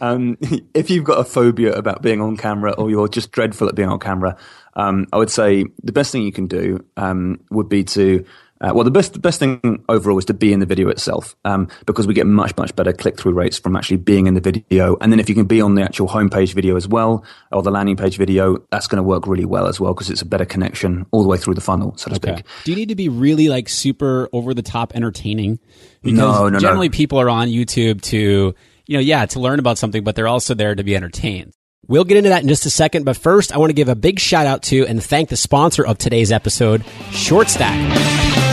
Um, 0.00 0.36
if 0.74 0.90
you've 0.90 1.04
got 1.04 1.18
a 1.20 1.24
phobia 1.24 1.72
about 1.72 2.02
being 2.02 2.20
on 2.20 2.36
camera 2.36 2.72
or 2.72 2.90
you're 2.90 3.08
just 3.08 3.30
dreadful 3.32 3.68
at 3.68 3.74
being 3.74 3.88
on 3.88 3.98
camera, 3.98 4.36
um, 4.74 5.06
I 5.12 5.16
would 5.18 5.30
say 5.30 5.64
the 5.82 5.92
best 5.92 6.12
thing 6.12 6.22
you 6.22 6.32
can 6.32 6.46
do 6.48 6.84
um, 6.96 7.40
would 7.50 7.68
be 7.68 7.84
to 7.84 8.24
uh, 8.64 8.72
well, 8.74 8.82
the 8.84 8.90
best 8.90 9.20
best 9.20 9.38
thing 9.38 9.84
overall 9.88 10.16
is 10.18 10.24
to 10.24 10.34
be 10.34 10.52
in 10.52 10.60
the 10.60 10.66
video 10.66 10.88
itself, 10.88 11.36
um, 11.44 11.68
because 11.86 12.06
we 12.06 12.14
get 12.14 12.26
much 12.26 12.56
much 12.56 12.74
better 12.74 12.92
click 12.92 13.18
through 13.18 13.32
rates 13.32 13.58
from 13.58 13.76
actually 13.76 13.98
being 13.98 14.26
in 14.26 14.34
the 14.34 14.40
video. 14.40 14.96
And 15.00 15.12
then 15.12 15.20
if 15.20 15.28
you 15.28 15.34
can 15.34 15.44
be 15.46 15.60
on 15.60 15.74
the 15.74 15.82
actual 15.82 16.08
homepage 16.08 16.54
video 16.54 16.74
as 16.76 16.88
well, 16.88 17.24
or 17.52 17.62
the 17.62 17.70
landing 17.70 17.96
page 17.96 18.16
video, 18.16 18.58
that's 18.70 18.86
going 18.86 18.96
to 18.96 19.02
work 19.02 19.26
really 19.26 19.44
well 19.44 19.66
as 19.66 19.78
well 19.78 19.92
because 19.92 20.08
it's 20.08 20.22
a 20.22 20.26
better 20.26 20.44
connection 20.46 21.04
all 21.10 21.22
the 21.22 21.28
way 21.28 21.36
through 21.36 21.54
the 21.54 21.60
funnel, 21.60 21.94
so 21.98 22.10
to 22.10 22.16
Okay. 22.16 22.36
speak. 22.36 22.46
Do 22.64 22.70
you 22.72 22.76
need 22.76 22.88
to 22.88 22.94
be 22.96 23.08
really 23.10 23.48
like 23.48 23.68
super 23.68 24.28
over 24.32 24.54
the 24.54 24.62
top 24.62 24.94
entertaining? 24.96 25.58
Because 26.02 26.18
No, 26.18 26.44
no, 26.44 26.48
no. 26.48 26.58
generally 26.58 26.88
people 26.88 27.18
are 27.20 27.28
on 27.28 27.48
YouTube 27.48 28.00
to, 28.02 28.54
you 28.86 28.96
know, 28.96 29.00
yeah, 29.00 29.26
to 29.26 29.40
learn 29.40 29.58
about 29.58 29.76
something, 29.78 30.02
but 30.04 30.16
they're 30.16 30.28
also 30.28 30.54
there 30.54 30.74
to 30.74 30.82
be 30.82 30.96
entertained. 30.96 31.52
We'll 31.86 32.04
get 32.04 32.16
into 32.16 32.30
that 32.30 32.40
in 32.42 32.48
just 32.48 32.64
a 32.64 32.70
second, 32.70 33.04
but 33.04 33.14
first 33.14 33.52
I 33.52 33.58
want 33.58 33.68
to 33.68 33.74
give 33.74 33.90
a 33.90 33.94
big 33.94 34.18
shout 34.18 34.46
out 34.46 34.62
to 34.64 34.86
and 34.86 35.02
thank 35.04 35.28
the 35.28 35.36
sponsor 35.36 35.84
of 35.86 35.98
today's 35.98 36.32
episode, 36.32 36.82
ShortStack. 37.10 38.43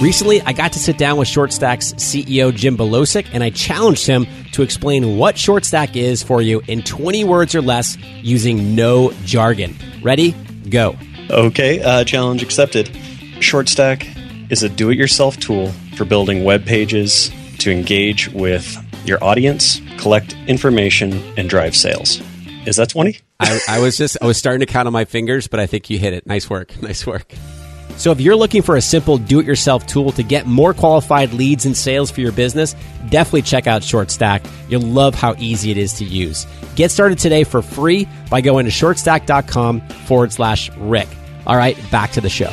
Recently, 0.00 0.42
I 0.42 0.52
got 0.52 0.72
to 0.72 0.78
sit 0.78 0.98
down 0.98 1.18
with 1.18 1.28
ShortStack's 1.28 1.94
CEO 1.94 2.54
Jim 2.54 2.76
Belosic, 2.76 3.28
and 3.32 3.44
I 3.44 3.50
challenged 3.50 4.06
him 4.06 4.26
to 4.52 4.62
explain 4.62 5.16
what 5.16 5.36
ShortStack 5.36 5.94
is 5.96 6.22
for 6.22 6.42
you 6.42 6.62
in 6.66 6.82
20 6.82 7.24
words 7.24 7.54
or 7.54 7.62
less 7.62 7.96
using 8.20 8.74
no 8.74 9.12
jargon. 9.24 9.76
Ready? 10.02 10.32
Go. 10.68 10.96
Okay, 11.30 11.80
uh, 11.80 12.04
challenge 12.04 12.42
accepted. 12.42 12.86
ShortStack 13.38 14.50
is 14.50 14.62
a 14.62 14.68
do 14.68 14.90
it 14.90 14.98
yourself 14.98 15.38
tool 15.38 15.70
for 15.96 16.04
building 16.04 16.44
web 16.44 16.66
pages 16.66 17.30
to 17.60 17.70
engage 17.70 18.28
with 18.30 18.76
your 19.06 19.22
audience, 19.22 19.80
collect 19.96 20.34
information, 20.48 21.14
and 21.38 21.48
drive 21.48 21.74
sales. 21.74 22.20
Is 22.66 22.76
that 22.76 22.88
20? 22.88 23.18
I, 23.40 23.60
I 23.68 23.78
was 23.80 23.96
just 23.96 24.18
I 24.20 24.26
was 24.26 24.36
starting 24.36 24.60
to 24.60 24.66
count 24.66 24.86
on 24.86 24.92
my 24.92 25.04
fingers, 25.04 25.46
but 25.46 25.60
I 25.60 25.66
think 25.66 25.88
you 25.88 25.98
hit 25.98 26.12
it. 26.12 26.26
Nice 26.26 26.50
work. 26.50 26.80
Nice 26.82 27.06
work. 27.06 27.32
So 27.96 28.10
if 28.10 28.20
you're 28.20 28.36
looking 28.36 28.62
for 28.62 28.76
a 28.76 28.82
simple 28.82 29.18
do-it-yourself 29.18 29.86
tool 29.86 30.10
to 30.12 30.22
get 30.22 30.46
more 30.46 30.74
qualified 30.74 31.32
leads 31.32 31.64
and 31.64 31.76
sales 31.76 32.10
for 32.10 32.20
your 32.20 32.32
business, 32.32 32.74
definitely 33.08 33.42
check 33.42 33.66
out 33.66 33.82
ShortStack. 33.82 34.44
You'll 34.68 34.82
love 34.82 35.14
how 35.14 35.34
easy 35.38 35.70
it 35.70 35.78
is 35.78 35.92
to 35.94 36.04
use. 36.04 36.46
Get 36.74 36.90
started 36.90 37.18
today 37.18 37.44
for 37.44 37.62
free 37.62 38.08
by 38.30 38.40
going 38.40 38.64
to 38.64 38.72
shortstack.com 38.72 39.80
forward 40.06 40.32
slash 40.32 40.70
Rick. 40.76 41.08
All 41.46 41.56
right, 41.56 41.78
back 41.90 42.10
to 42.12 42.20
the 42.20 42.30
show. 42.30 42.50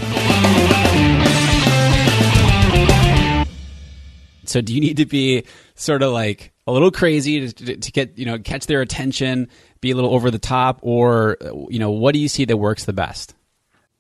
So 4.46 4.62
do 4.62 4.76
you 4.76 4.82
need 4.82 4.98
to 4.98 5.06
be 5.06 5.46
sort 5.76 6.04
of 6.04 6.12
like 6.12 6.52
a 6.68 6.72
little 6.72 6.92
crazy 6.92 7.48
to, 7.48 7.78
to 7.78 7.92
get, 7.92 8.18
you 8.18 8.26
know, 8.26 8.38
catch 8.38 8.68
their 8.68 8.82
attention, 8.82 9.48
be 9.80 9.92
a 9.92 9.96
little 9.96 10.14
over 10.14 10.30
the 10.30 10.40
top, 10.40 10.80
or, 10.82 11.38
uh, 11.42 11.54
you 11.70 11.80
know, 11.80 11.92
what 11.92 12.14
do 12.14 12.20
you 12.20 12.28
see 12.28 12.46
that 12.46 12.58
works 12.58 12.86
the 12.86 12.94
best? 12.94 13.34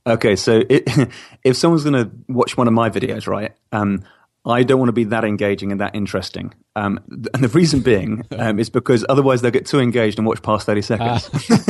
Okay, 0.05 0.35
so 0.35 0.63
it, 0.69 0.87
if 1.43 1.57
someone's 1.57 1.83
going 1.83 2.05
to 2.05 2.11
watch 2.27 2.57
one 2.57 2.67
of 2.67 2.73
my 2.73 2.89
videos, 2.89 3.27
right, 3.27 3.53
um, 3.71 4.03
I 4.43 4.63
don't 4.63 4.79
want 4.79 4.89
to 4.89 4.93
be 4.93 5.03
that 5.05 5.23
engaging 5.23 5.71
and 5.71 5.81
that 5.81 5.93
interesting. 5.93 6.53
Um, 6.75 6.99
and 7.11 7.43
the 7.43 7.49
reason 7.49 7.81
being 7.81 8.25
um, 8.31 8.59
is 8.59 8.71
because 8.71 9.05
otherwise 9.07 9.41
they'll 9.41 9.51
get 9.51 9.67
too 9.67 9.79
engaged 9.79 10.17
and 10.17 10.27
watch 10.27 10.41
past 10.41 10.65
30 10.65 10.81
seconds. 10.81 11.29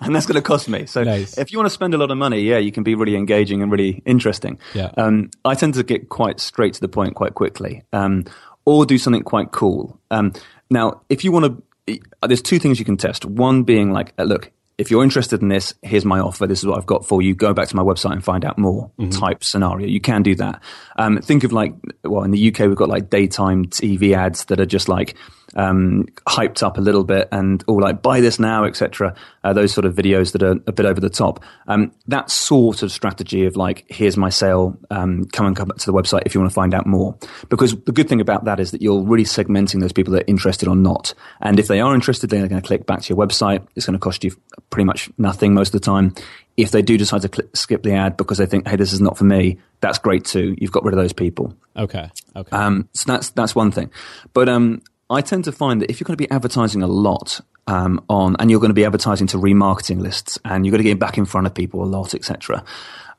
and 0.00 0.14
that's 0.14 0.24
going 0.24 0.36
to 0.36 0.42
cost 0.42 0.68
me. 0.68 0.86
So 0.86 1.04
Nice. 1.04 1.36
if 1.36 1.52
you 1.52 1.58
want 1.58 1.66
to 1.66 1.74
spend 1.74 1.92
a 1.92 1.98
lot 1.98 2.10
of 2.10 2.16
money, 2.16 2.40
yeah, 2.40 2.56
you 2.56 2.72
can 2.72 2.84
be 2.84 2.94
really 2.94 3.16
engaging 3.16 3.62
and 3.62 3.70
really 3.70 4.02
interesting. 4.06 4.58
Yeah. 4.72 4.92
Um, 4.96 5.30
I 5.44 5.54
tend 5.54 5.74
to 5.74 5.82
get 5.82 6.08
quite 6.08 6.40
straight 6.40 6.72
to 6.74 6.80
the 6.80 6.88
point 6.88 7.14
quite 7.14 7.34
quickly 7.34 7.82
um, 7.92 8.24
or 8.64 8.86
do 8.86 8.96
something 8.96 9.22
quite 9.22 9.50
cool. 9.52 10.00
Um, 10.10 10.32
now, 10.70 11.02
if 11.10 11.22
you 11.22 11.32
want 11.32 11.62
to, 11.86 12.00
there's 12.26 12.42
two 12.42 12.58
things 12.58 12.78
you 12.78 12.86
can 12.86 12.96
test. 12.96 13.26
One 13.26 13.62
being 13.62 13.92
like, 13.92 14.14
uh, 14.18 14.24
look, 14.24 14.50
if 14.78 14.90
you're 14.90 15.02
interested 15.02 15.40
in 15.40 15.48
this, 15.48 15.74
here's 15.82 16.04
my 16.04 16.20
offer. 16.20 16.46
This 16.46 16.58
is 16.58 16.66
what 16.66 16.76
I've 16.76 16.86
got 16.86 17.06
for 17.06 17.22
you. 17.22 17.34
Go 17.34 17.54
back 17.54 17.68
to 17.68 17.76
my 17.76 17.82
website 17.82 18.12
and 18.12 18.22
find 18.22 18.44
out 18.44 18.58
more 18.58 18.90
type 19.10 19.42
scenario. 19.42 19.86
You 19.86 20.00
can 20.00 20.22
do 20.22 20.34
that. 20.34 20.62
Um, 20.96 21.18
think 21.18 21.44
of 21.44 21.52
like, 21.52 21.74
well, 22.04 22.24
in 22.24 22.30
the 22.30 22.48
UK, 22.48 22.60
we've 22.60 22.76
got 22.76 22.90
like 22.90 23.08
daytime 23.08 23.66
TV 23.66 24.14
ads 24.14 24.44
that 24.46 24.60
are 24.60 24.66
just 24.66 24.88
like, 24.88 25.16
um, 25.56 26.06
hyped 26.28 26.62
up 26.62 26.78
a 26.78 26.80
little 26.80 27.02
bit 27.02 27.28
and 27.32 27.64
all 27.66 27.80
like 27.80 28.02
buy 28.02 28.20
this 28.20 28.38
now, 28.38 28.64
etc. 28.64 29.14
Uh, 29.42 29.52
those 29.52 29.72
sort 29.72 29.84
of 29.84 29.94
videos 29.94 30.32
that 30.32 30.42
are 30.42 30.56
a 30.66 30.72
bit 30.72 30.86
over 30.86 31.00
the 31.00 31.10
top. 31.10 31.42
Um, 31.66 31.92
that 32.06 32.30
sort 32.30 32.82
of 32.82 32.92
strategy 32.92 33.46
of 33.46 33.56
like, 33.56 33.84
here's 33.88 34.16
my 34.16 34.28
sale, 34.28 34.78
um, 34.90 35.24
come 35.32 35.46
and 35.46 35.56
come 35.56 35.70
to 35.76 35.86
the 35.86 35.92
website 35.92 36.22
if 36.26 36.34
you 36.34 36.40
want 36.40 36.50
to 36.50 36.54
find 36.54 36.74
out 36.74 36.86
more. 36.86 37.18
Because 37.48 37.74
the 37.84 37.92
good 37.92 38.08
thing 38.08 38.20
about 38.20 38.44
that 38.44 38.60
is 38.60 38.70
that 38.70 38.82
you're 38.82 39.02
really 39.02 39.24
segmenting 39.24 39.80
those 39.80 39.92
people 39.92 40.12
that 40.12 40.22
are 40.22 40.30
interested 40.30 40.68
or 40.68 40.76
not. 40.76 41.14
And 41.40 41.58
if 41.58 41.68
they 41.68 41.80
are 41.80 41.94
interested, 41.94 42.30
then 42.30 42.40
they're 42.40 42.48
going 42.48 42.62
to 42.62 42.66
click 42.66 42.86
back 42.86 43.02
to 43.02 43.14
your 43.14 43.26
website. 43.26 43.66
It's 43.74 43.86
going 43.86 43.98
to 43.98 44.00
cost 44.00 44.24
you 44.24 44.32
pretty 44.70 44.84
much 44.84 45.10
nothing 45.16 45.54
most 45.54 45.74
of 45.74 45.80
the 45.80 45.84
time. 45.84 46.14
If 46.56 46.70
they 46.70 46.80
do 46.80 46.96
decide 46.96 47.22
to 47.22 47.48
skip 47.54 47.82
the 47.82 47.92
ad 47.92 48.16
because 48.16 48.38
they 48.38 48.46
think, 48.46 48.66
hey, 48.66 48.76
this 48.76 48.92
is 48.92 49.00
not 49.00 49.18
for 49.18 49.24
me, 49.24 49.58
that's 49.80 49.98
great 49.98 50.24
too. 50.24 50.54
You've 50.58 50.72
got 50.72 50.84
rid 50.84 50.94
of 50.94 50.98
those 50.98 51.12
people. 51.12 51.54
Okay. 51.76 52.10
Okay. 52.34 52.56
Um, 52.56 52.88
so 52.94 53.12
that's 53.12 53.30
that's 53.30 53.54
one 53.54 53.70
thing. 53.70 53.90
But 54.32 54.48
um, 54.48 54.80
I 55.08 55.20
tend 55.20 55.44
to 55.44 55.52
find 55.52 55.80
that 55.82 55.90
if 55.90 56.00
you're 56.00 56.06
going 56.06 56.16
to 56.16 56.22
be 56.22 56.30
advertising 56.30 56.82
a 56.82 56.86
lot 56.86 57.40
um, 57.66 58.04
on, 58.08 58.36
and 58.38 58.50
you're 58.50 58.60
going 58.60 58.70
to 58.70 58.74
be 58.74 58.84
advertising 58.84 59.26
to 59.28 59.38
remarketing 59.38 60.00
lists, 60.00 60.38
and 60.44 60.64
you're 60.64 60.72
going 60.72 60.82
to 60.82 60.88
get 60.88 60.98
back 60.98 61.18
in 61.18 61.24
front 61.24 61.46
of 61.46 61.54
people 61.54 61.82
a 61.82 61.86
lot, 61.86 62.14
etc. 62.14 62.64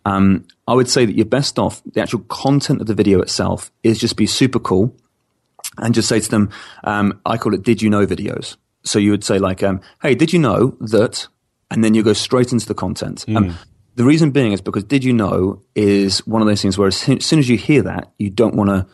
Um, 0.06 0.46
I 0.67 0.74
would 0.74 0.89
say 0.89 1.06
that 1.06 1.15
you're 1.15 1.25
best 1.25 1.60
off. 1.60 1.82
The 1.84 2.01
actual 2.01 2.20
content 2.22 2.82
of 2.82 2.88
the 2.88 2.94
video 2.94 3.22
itself 3.22 3.72
is 3.84 4.00
just 4.00 4.15
be 4.15 4.25
super 4.25 4.60
cool, 4.60 4.96
and 5.77 5.94
just 5.94 6.10
say 6.10 6.20
to 6.20 6.29
them, 6.29 6.50
um, 6.84 7.20
I 7.25 7.38
call 7.38 7.53
it 7.53 7.63
"Did 7.63 7.82
you 7.82 7.89
know?" 7.89 8.06
videos. 8.06 8.58
So 8.84 9.00
you 9.00 9.12
would 9.12 9.24
say 9.24 9.39
like, 9.39 9.63
um, 9.63 9.82
"Hey, 10.01 10.15
did 10.15 10.34
you 10.34 10.39
know 10.39 10.77
that?" 10.79 11.27
And 11.70 11.84
then 11.84 11.94
you 11.94 12.03
go 12.03 12.13
straight 12.13 12.53
into 12.53 12.67
the 12.67 12.74
content. 12.74 13.25
Um, 13.27 13.58
the 13.96 14.06
reason 14.06 14.32
being 14.32 14.53
is 14.53 14.62
because 14.62 14.86
"Did 14.86 15.03
you 15.03 15.13
know?" 15.13 15.62
is 15.75 16.25
one 16.25 16.41
of 16.41 16.48
those 16.48 16.62
things 16.62 16.77
where 16.77 16.88
as 16.88 16.98
soon 16.98 17.39
as 17.39 17.50
you 17.50 17.58
hear 17.58 17.82
that, 17.84 18.12
you 18.17 18.29
don't 18.29 18.56
want 18.56 18.70
to 18.70 18.88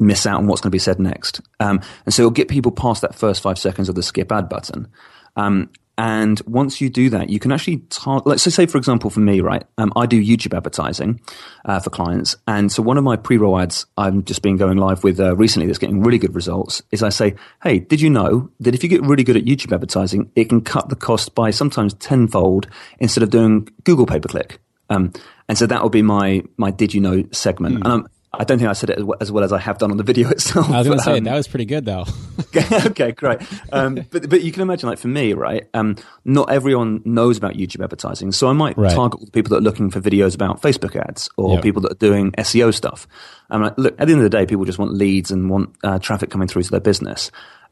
miss 0.00 0.26
out 0.26 0.38
on 0.38 0.46
what's 0.46 0.60
going 0.60 0.70
to 0.70 0.74
be 0.74 0.78
said 0.78 0.98
next. 0.98 1.40
Um, 1.60 1.80
and 2.04 2.14
so 2.14 2.22
it'll 2.22 2.30
get 2.30 2.48
people 2.48 2.72
past 2.72 3.02
that 3.02 3.14
first 3.14 3.42
five 3.42 3.58
seconds 3.58 3.88
of 3.88 3.94
the 3.94 4.02
skip 4.02 4.32
ad 4.32 4.48
button. 4.48 4.88
Um, 5.36 5.70
and 6.00 6.40
once 6.46 6.80
you 6.80 6.88
do 6.88 7.10
that, 7.10 7.28
you 7.28 7.38
can 7.38 7.52
actually 7.52 7.78
target, 7.90 8.26
let's 8.26 8.42
say, 8.42 8.64
for 8.64 8.78
example, 8.78 9.10
for 9.10 9.20
me, 9.20 9.42
right? 9.42 9.64
Um, 9.76 9.92
I 9.96 10.06
do 10.06 10.18
YouTube 10.18 10.56
advertising 10.56 11.20
uh, 11.66 11.78
for 11.78 11.90
clients. 11.90 12.36
And 12.48 12.72
so 12.72 12.82
one 12.82 12.96
of 12.96 13.04
my 13.04 13.16
pre 13.16 13.36
roll 13.36 13.60
ads 13.60 13.84
I've 13.98 14.24
just 14.24 14.40
been 14.40 14.56
going 14.56 14.78
live 14.78 15.04
with 15.04 15.20
uh, 15.20 15.36
recently 15.36 15.66
that's 15.66 15.78
getting 15.78 16.00
really 16.00 16.16
good 16.16 16.34
results 16.34 16.82
is 16.90 17.02
I 17.02 17.10
say, 17.10 17.34
hey, 17.62 17.80
did 17.80 18.00
you 18.00 18.08
know 18.08 18.50
that 18.60 18.74
if 18.74 18.82
you 18.82 18.88
get 18.88 19.02
really 19.02 19.24
good 19.24 19.36
at 19.36 19.44
YouTube 19.44 19.74
advertising, 19.74 20.30
it 20.34 20.48
can 20.48 20.62
cut 20.62 20.88
the 20.88 20.96
cost 20.96 21.34
by 21.34 21.50
sometimes 21.50 21.92
tenfold 21.92 22.66
instead 22.98 23.22
of 23.22 23.28
doing 23.28 23.68
Google 23.84 24.06
pay 24.06 24.20
per 24.20 24.28
click? 24.28 24.58
Um, 24.88 25.12
and 25.50 25.58
so 25.58 25.66
that 25.66 25.82
will 25.82 25.90
be 25.90 26.00
my, 26.00 26.44
my 26.56 26.70
did 26.70 26.94
you 26.94 27.02
know 27.02 27.24
segment. 27.30 27.74
And 27.74 27.86
I'm, 27.86 28.06
I 28.32 28.44
don't 28.44 28.58
think 28.58 28.70
I 28.70 28.74
said 28.74 28.90
it 28.90 28.98
as 29.20 29.32
well, 29.32 29.42
as 29.42 29.52
I 29.52 29.58
have 29.58 29.78
done 29.78 29.90
on 29.90 29.96
the 29.96 30.04
video 30.04 30.28
itself. 30.36 30.70
I 30.70 30.78
was 30.78 30.86
going 30.86 30.98
to 30.98 31.04
say 31.04 31.18
Um, 31.18 31.24
that 31.24 31.34
was 31.34 31.48
pretty 31.48 31.64
good 31.64 31.84
though. 31.84 32.04
okay, 32.86 33.12
great. 33.12 33.40
Um, 33.72 33.94
but 34.10 34.28
but 34.30 34.42
you 34.42 34.52
can 34.52 34.62
imagine, 34.62 34.88
like 34.88 34.98
for 34.98 35.08
me, 35.08 35.32
right? 35.32 35.68
Um, 35.74 35.96
not 36.24 36.50
everyone 36.50 37.02
knows 37.04 37.36
about 37.38 37.54
YouTube 37.54 37.82
advertising, 37.82 38.32
so 38.32 38.48
I 38.48 38.52
might 38.52 38.76
Right. 38.78 38.94
target 38.94 39.20
the 39.24 39.30
people 39.32 39.50
that 39.50 39.56
are 39.58 39.64
looking 39.64 39.90
for 39.90 40.00
videos 40.00 40.34
about 40.34 40.62
Facebook 40.62 40.94
ads 40.96 41.28
or 41.36 41.54
Yeah. 41.56 41.60
people 41.60 41.82
that 41.82 41.92
are 41.92 41.96
doing 41.96 42.32
SEO 42.38 42.72
stuff. 42.72 43.06
Um, 43.50 43.62
like, 43.62 43.74
look, 43.78 43.94
at 44.00 44.06
the 44.06 44.12
end 44.12 44.20
of 44.24 44.30
the 44.30 44.36
day, 44.36 44.46
people 44.46 44.64
just 44.64 44.78
want 44.78 44.92
leads 44.94 45.30
and 45.30 45.50
want 45.50 45.70
uh, 45.82 45.98
traffic 45.98 46.30
coming 46.30 46.46
through 46.48 46.62
to 46.62 46.70
their 46.70 46.80
business. 46.80 47.30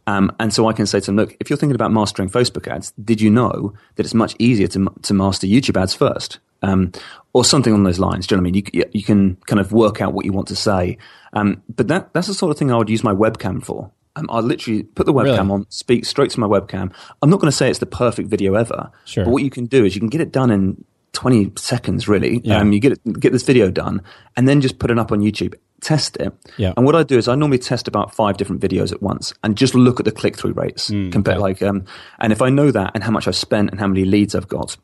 Um, 0.09 0.33
and 0.41 0.53
so 0.55 0.67
I 0.69 0.73
can 0.73 0.87
say 0.87 1.00
to 1.00 1.07
them, 1.07 1.17
look, 1.17 1.37
if 1.38 1.50
you're 1.50 1.57
thinking 1.59 1.75
about 1.75 1.93
mastering 1.93 2.31
Facebook 2.31 2.67
ads, 2.67 2.93
did 2.93 3.21
you 3.21 3.31
know 3.31 3.75
that 3.97 4.07
it's 4.07 4.15
much 4.15 4.35
easier 4.38 4.67
to, 4.69 4.88
to 5.03 5.15
master 5.15 5.47
YouTube 5.47 5.81
ads 5.81 5.93
first? 5.95 6.38
Um, 6.62 6.93
or 7.33 7.45
something 7.45 7.73
on 7.73 7.85
those 7.85 8.00
lines. 8.00 8.27
Do 8.27 8.35
you 8.35 8.37
know 8.37 8.43
what 8.43 8.49
I 8.49 8.53
mean? 8.53 8.65
You, 8.73 8.85
you 8.93 9.05
can 9.05 9.37
kind 9.47 9.61
of 9.61 9.71
work 9.73 10.00
out 10.00 10.12
what 10.12 10.25
you 10.25 10.33
want 10.33 10.49
to 10.49 10.57
say. 10.57 10.99
Um, 11.33 11.62
but 11.69 11.87
that, 11.87 12.12
that's 12.12 12.27
the 12.27 12.35
sort 12.35 12.50
of 12.50 12.59
thing 12.59 12.73
I 12.73 12.77
would 12.77 12.91
use 12.91 13.05
my 13.05 13.12
webcam 13.15 13.65
for. 13.65 13.93
Um, 14.17 14.27
I 14.31 14.41
literally 14.41 14.83
put 14.83 15.07
the 15.07 15.12
webcam 15.12 15.25
Really? 15.25 15.50
on, 15.50 15.67
speak 15.71 16.05
straight 16.05 16.31
to 16.31 16.41
my 16.41 16.49
webcam. 16.49 16.93
I'm 17.23 17.31
not 17.31 17.38
going 17.38 17.50
to 17.50 17.57
say 17.57 17.71
it's 17.71 17.79
the 17.79 17.87
perfect 17.87 18.29
video 18.29 18.55
ever. 18.55 18.91
Sure. 19.05 19.25
But 19.25 19.31
what 19.31 19.45
you 19.45 19.50
can 19.50 19.67
do 19.67 19.85
is 19.85 19.95
you 19.95 20.00
can 20.00 20.09
get 20.09 20.21
it 20.21 20.33
done 20.33 20.50
in 20.50 20.85
20 21.12 21.53
seconds, 21.57 22.09
really. 22.09 22.41
Yeah. 22.43 22.59
Um, 22.59 22.73
you 22.73 22.81
get 22.81 22.93
it, 22.93 23.21
get 23.21 23.33
this 23.33 23.45
video 23.45 23.71
done 23.71 24.03
and 24.37 24.49
then 24.49 24.61
just 24.61 24.79
put 24.79 24.91
it 24.91 24.99
up 24.99 25.12
on 25.12 25.21
YouTube. 25.21 25.55
Test 25.81 26.17
it. 26.17 26.33
Yeah. 26.57 26.73
And 26.77 26.85
what 26.85 26.97
I 26.97 27.05
do 27.05 27.17
is 27.17 27.29
I 27.29 27.37
normally 27.37 27.59
test 27.59 27.87
about 27.87 28.12
five 28.12 28.37
different 28.37 28.61
videos 28.61 28.93
at 28.93 29.00
once 29.00 29.33
and 29.45 29.57
just 29.57 29.77
look 29.77 30.00
at 30.00 30.05
the 30.05 30.12
click 30.12 30.37
through 30.37 30.53
rates. 30.53 30.88
compare 30.88 31.35
okay. 31.35 31.41
like, 31.41 31.62
um, 31.62 31.85
and 32.19 32.33
if 32.33 32.43
I 32.43 32.50
know 32.50 32.73
that 32.73 32.93
and 32.95 33.05
how 33.05 33.12
much 33.12 33.29
I've 33.29 33.37
spent 33.37 33.71
and 33.71 33.79
how 33.79 33.87
many 33.87 34.05
leads 34.05 34.35
I've 34.35 34.49
got, 34.49 34.77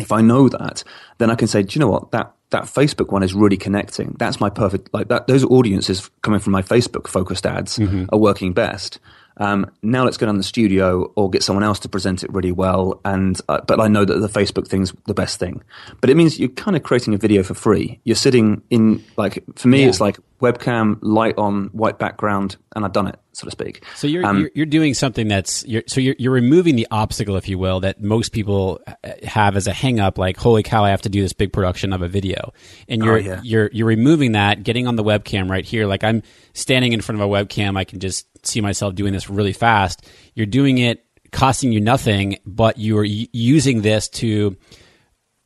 if 0.00 0.12
I 0.12 0.20
know 0.20 0.48
that, 0.48 0.82
then 1.18 1.30
I 1.30 1.34
can 1.34 1.48
say, 1.48 1.62
do 1.62 1.74
you 1.74 1.80
know 1.80 1.88
what? 1.90 2.10
That 2.12 2.32
that 2.50 2.64
Facebook 2.64 3.10
one 3.12 3.22
is 3.24 3.34
really 3.34 3.56
connecting. 3.56 4.14
That's 4.18 4.40
my 4.40 4.50
perfect 4.50 4.94
like 4.94 5.08
that. 5.08 5.26
Those 5.26 5.44
audiences 5.44 6.10
coming 6.22 6.38
from 6.40 6.52
my 6.52 6.62
Facebook 6.62 7.08
focused 7.08 7.44
ads 7.46 7.78
are 7.78 8.18
working 8.18 8.52
best. 8.52 9.00
Um, 9.38 9.70
now 9.82 10.04
let's 10.04 10.16
go 10.16 10.24
down 10.24 10.38
the 10.38 10.42
studio 10.42 11.12
or 11.14 11.28
get 11.28 11.42
someone 11.42 11.62
else 11.62 11.78
to 11.80 11.90
present 11.90 12.24
it 12.24 12.32
really 12.32 12.52
well. 12.52 13.00
And 13.04 13.38
uh, 13.50 13.60
but 13.66 13.80
I 13.80 13.88
know 13.88 14.02
that 14.04 14.18
the 14.18 14.28
Facebook 14.28 14.66
thing's 14.66 14.94
the 15.06 15.12
best 15.12 15.38
thing. 15.38 15.62
But 16.00 16.08
it 16.08 16.16
means 16.16 16.38
you're 16.38 16.48
kind 16.48 16.74
of 16.76 16.82
creating 16.84 17.12
a 17.12 17.18
video 17.18 17.42
for 17.42 17.52
free. 17.52 18.00
You're 18.04 18.16
sitting 18.16 18.62
in 18.70 19.04
like 19.18 19.44
for 19.56 19.68
me, 19.68 19.82
Yeah. 19.82 19.88
it's 19.88 20.00
like 20.00 20.18
webcam, 20.40 20.98
light 21.02 21.36
on, 21.36 21.66
white 21.72 21.98
background, 21.98 22.56
and 22.74 22.84
I've 22.86 22.92
done 22.92 23.08
it, 23.08 23.18
so 23.36 23.44
to 23.44 23.50
speak. 23.50 23.84
So 23.96 24.06
you're, 24.06 24.24
Um, 24.24 24.40
you're 24.40 24.50
you're 24.54 24.66
doing 24.66 24.94
something 24.94 25.28
that's 25.28 25.64
you're, 25.66 25.82
so 25.86 26.00
you're 26.00 26.16
you're 26.18 26.32
removing 26.32 26.74
the 26.76 26.86
obstacle, 26.90 27.36
if 27.36 27.48
you 27.48 27.58
will, 27.58 27.80
that 27.80 28.00
most 28.02 28.32
people 28.32 28.80
have 29.24 29.56
as 29.56 29.66
a 29.66 29.72
hang 29.72 30.00
up. 30.00 30.16
Like, 30.16 30.36
holy 30.38 30.62
cow, 30.62 30.84
I 30.84 30.90
have 30.90 31.02
to 31.02 31.08
do 31.08 31.20
this 31.20 31.32
big 31.34 31.52
production 31.52 31.92
of 31.92 32.00
a 32.02 32.08
video, 32.08 32.52
and 32.88 33.04
you're 33.04 33.16
Oh, 33.16 33.20
yeah. 33.20 33.40
you're 33.44 33.70
you're 33.72 33.86
removing 33.86 34.32
that, 34.32 34.62
getting 34.62 34.86
on 34.86 34.96
the 34.96 35.04
webcam 35.04 35.50
right 35.50 35.64
here. 35.64 35.86
Like 35.86 36.02
I'm 36.02 36.22
standing 36.54 36.92
in 36.92 37.00
front 37.02 37.20
of 37.20 37.28
a 37.28 37.30
webcam, 37.30 37.76
I 37.76 37.84
can 37.84 38.00
just 38.00 38.26
see 38.46 38.60
myself 38.60 38.94
doing 38.94 39.12
this 39.12 39.28
really 39.28 39.52
fast. 39.52 40.06
You're 40.34 40.46
doing 40.46 40.78
it, 40.78 41.04
costing 41.30 41.72
you 41.72 41.80
nothing, 41.80 42.38
but 42.46 42.78
you 42.78 42.96
are 42.98 43.04
using 43.04 43.82
this 43.82 44.08
to. 44.08 44.56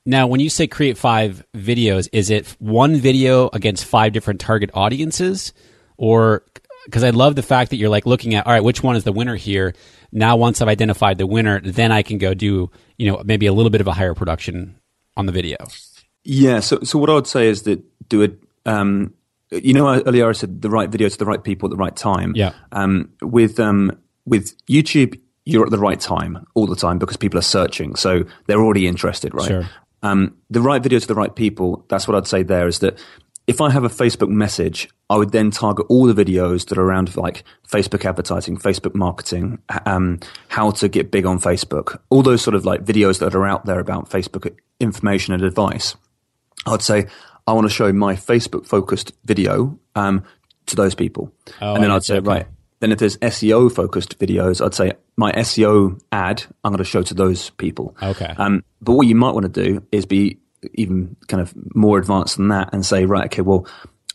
Now, 0.07 0.27
when 0.29 0.41
you 0.41 0.49
say 0.49 0.67
create 0.67 0.97
five 0.97 1.45
videos, 1.55 2.09
is 2.13 2.31
it 2.31 2.57
one 2.59 2.97
video 2.97 3.51
against 3.53 3.85
five 3.85 4.13
different 4.13 4.41
target 4.41 4.71
audiences? 4.75 5.53
Or 5.99 6.45
because 6.85 7.05
I 7.05 7.11
love 7.11 7.37
the 7.37 7.43
fact 7.43 7.71
that 7.71 7.77
you're 7.77 7.89
like 7.89 8.07
looking 8.07 8.35
at, 8.35 8.47
all 8.47 8.53
right, 8.53 8.65
which 8.65 8.83
one 8.83 8.97
is 8.97 9.05
the 9.05 9.13
winner 9.13 9.37
here? 9.37 9.75
Now, 10.13 10.37
once 10.37 10.61
I've 10.61 10.69
identified 10.69 11.19
the 11.19 11.27
winner, 11.27 11.61
then 11.61 11.93
I 11.93 12.03
can 12.03 12.19
go 12.19 12.35
do, 12.35 12.71
you 12.97 13.11
know, 13.11 13.23
maybe 13.25 13.47
a 13.47 13.53
little 13.53 13.71
bit 13.71 13.81
of 13.81 13.87
a 13.87 13.93
higher 13.93 14.15
production 14.15 14.77
on 15.17 15.27
the 15.27 15.33
video. 15.33 15.57
Yeah. 16.25 16.61
So, 16.61 16.81
so 16.83 16.99
what 16.99 17.11
I 17.11 17.15
would 17.15 17.27
say 17.27 17.49
is 17.49 17.63
that 17.63 17.83
do 18.09 18.23
it. 18.23 18.43
Um, 18.67 19.15
you 19.51 19.73
know, 19.73 20.01
earlier 20.03 20.29
I 20.29 20.33
said 20.33 20.63
the 20.63 20.71
right 20.71 20.89
video 20.89 21.09
to 21.09 21.19
the 21.19 21.25
right 21.25 21.43
people 21.43 21.69
at 21.69 21.71
the 21.71 21.77
right 21.77 21.95
time. 21.95 22.35
Yeah. 22.37 22.53
Um, 22.73 23.11
with 23.21 23.59
um, 23.59 23.99
with 24.25 24.57
YouTube, 24.67 25.21
you're 25.45 25.65
at 25.65 25.71
the 25.71 25.79
right 25.79 25.99
time 25.99 26.47
all 26.55 26.67
the 26.67 26.77
time 26.77 26.99
because 26.99 27.17
people 27.17 27.39
are 27.39 27.43
searching, 27.43 27.97
so 27.97 28.25
they're 28.47 28.63
already 28.63 28.87
interested, 28.87 29.35
right? 29.35 29.49
Sure. 29.49 29.69
Um, 30.03 30.37
the 30.51 30.61
right 30.61 30.83
video 30.83 30.99
to 30.99 31.07
the 31.07 31.15
right 31.15 31.35
people. 31.35 31.85
That's 31.89 32.07
what 32.07 32.17
I'd 32.17 32.27
say. 32.27 32.43
There 32.43 32.69
is 32.69 32.79
that 32.79 32.99
if 33.51 33.61
I 33.61 33.69
have 33.71 33.85
a 33.85 33.89
Facebook 34.03 34.29
message, 34.29 34.89
I 35.09 35.17
would 35.17 35.33
then 35.33 35.51
target 35.51 35.87
all 35.89 36.07
the 36.07 36.25
videos 36.25 36.69
that 36.69 36.79
are 36.79 36.83
around 36.89 37.17
like 37.17 37.43
Facebook 37.69 38.05
advertising, 38.05 38.57
Facebook 38.57 38.95
marketing, 38.95 39.59
um, 39.87 40.21
how 40.49 40.71
to 40.81 40.89
get 40.89 41.11
big 41.11 41.27
on 41.27 41.39
Facebook, 41.41 41.99
all 42.11 42.23
those 42.23 42.43
sort 42.43 42.55
of 42.55 42.65
like 42.65 42.85
videos 42.85 43.19
that 43.19 43.35
are 43.35 43.47
out 43.47 43.67
there 43.67 43.81
about 43.81 44.09
Facebook 44.09 44.57
information 44.79 45.35
and 45.35 45.43
advice. 45.43 45.97
I'd 46.67 46.83
say 46.83 47.07
I 47.47 47.53
want 47.53 47.67
to 47.67 47.75
show 47.75 47.93
my 47.93 48.15
Facebook 48.15 48.67
focused 48.67 49.13
video 49.25 49.79
um, 49.97 50.23
to 50.67 50.77
those 50.77 50.95
people, 50.95 51.33
Oh, 51.61 51.75
and 51.75 51.83
then 51.83 51.91
I'd 51.91 52.05
say 52.05 52.17
Okay. 52.19 52.29
right. 52.29 52.47
Then 52.81 52.93
if 52.93 52.99
there's 52.99 53.19
SEO 53.19 53.71
focused 53.71 54.19
videos, 54.19 54.65
I'd 54.65 54.75
say 54.75 54.93
my 55.17 55.33
SEO 55.33 56.01
ad 56.13 56.45
I'm 56.65 56.73
going 56.73 56.79
to 56.79 56.85
show 56.85 57.03
to 57.03 57.15
those 57.15 57.51
people. 57.51 57.95
Okay. 58.03 58.33
Um, 58.39 58.63
but 58.81 58.93
what 58.95 59.07
you 59.07 59.15
might 59.17 59.35
want 59.35 59.53
to 59.53 59.65
do 59.65 59.83
is 59.93 60.07
be 60.07 60.39
even 60.75 61.17
kind 61.29 61.41
of 61.41 61.55
more 61.75 61.99
advanced 61.99 62.37
than 62.37 62.49
that 62.49 62.71
and 62.73 62.85
say, 62.85 63.05
right, 63.05 63.27
okay, 63.27 63.43
well, 63.43 63.67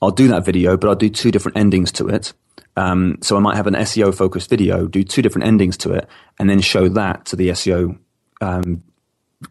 I'll 0.02 0.12
do 0.12 0.28
that 0.30 0.46
video, 0.46 0.78
but 0.78 0.88
I'll 0.88 0.96
do 0.96 1.10
two 1.10 1.32
different 1.32 1.58
endings 1.58 1.92
to 1.94 2.08
it. 2.08 2.34
Um, 2.78 3.18
so 3.22 3.38
I 3.38 3.40
might 3.40 3.56
have 3.56 3.68
an 3.68 3.74
SEO 3.76 4.14
focused 4.14 4.50
video, 4.50 4.88
do 4.88 5.04
two 5.04 5.22
different 5.22 5.48
endings 5.48 5.78
to 5.78 5.94
it, 5.94 6.08
and 6.40 6.50
then 6.50 6.60
show 6.60 6.90
that 6.90 7.26
to 7.28 7.36
the 7.36 7.50
SEO 7.50 7.98
um, 8.42 8.84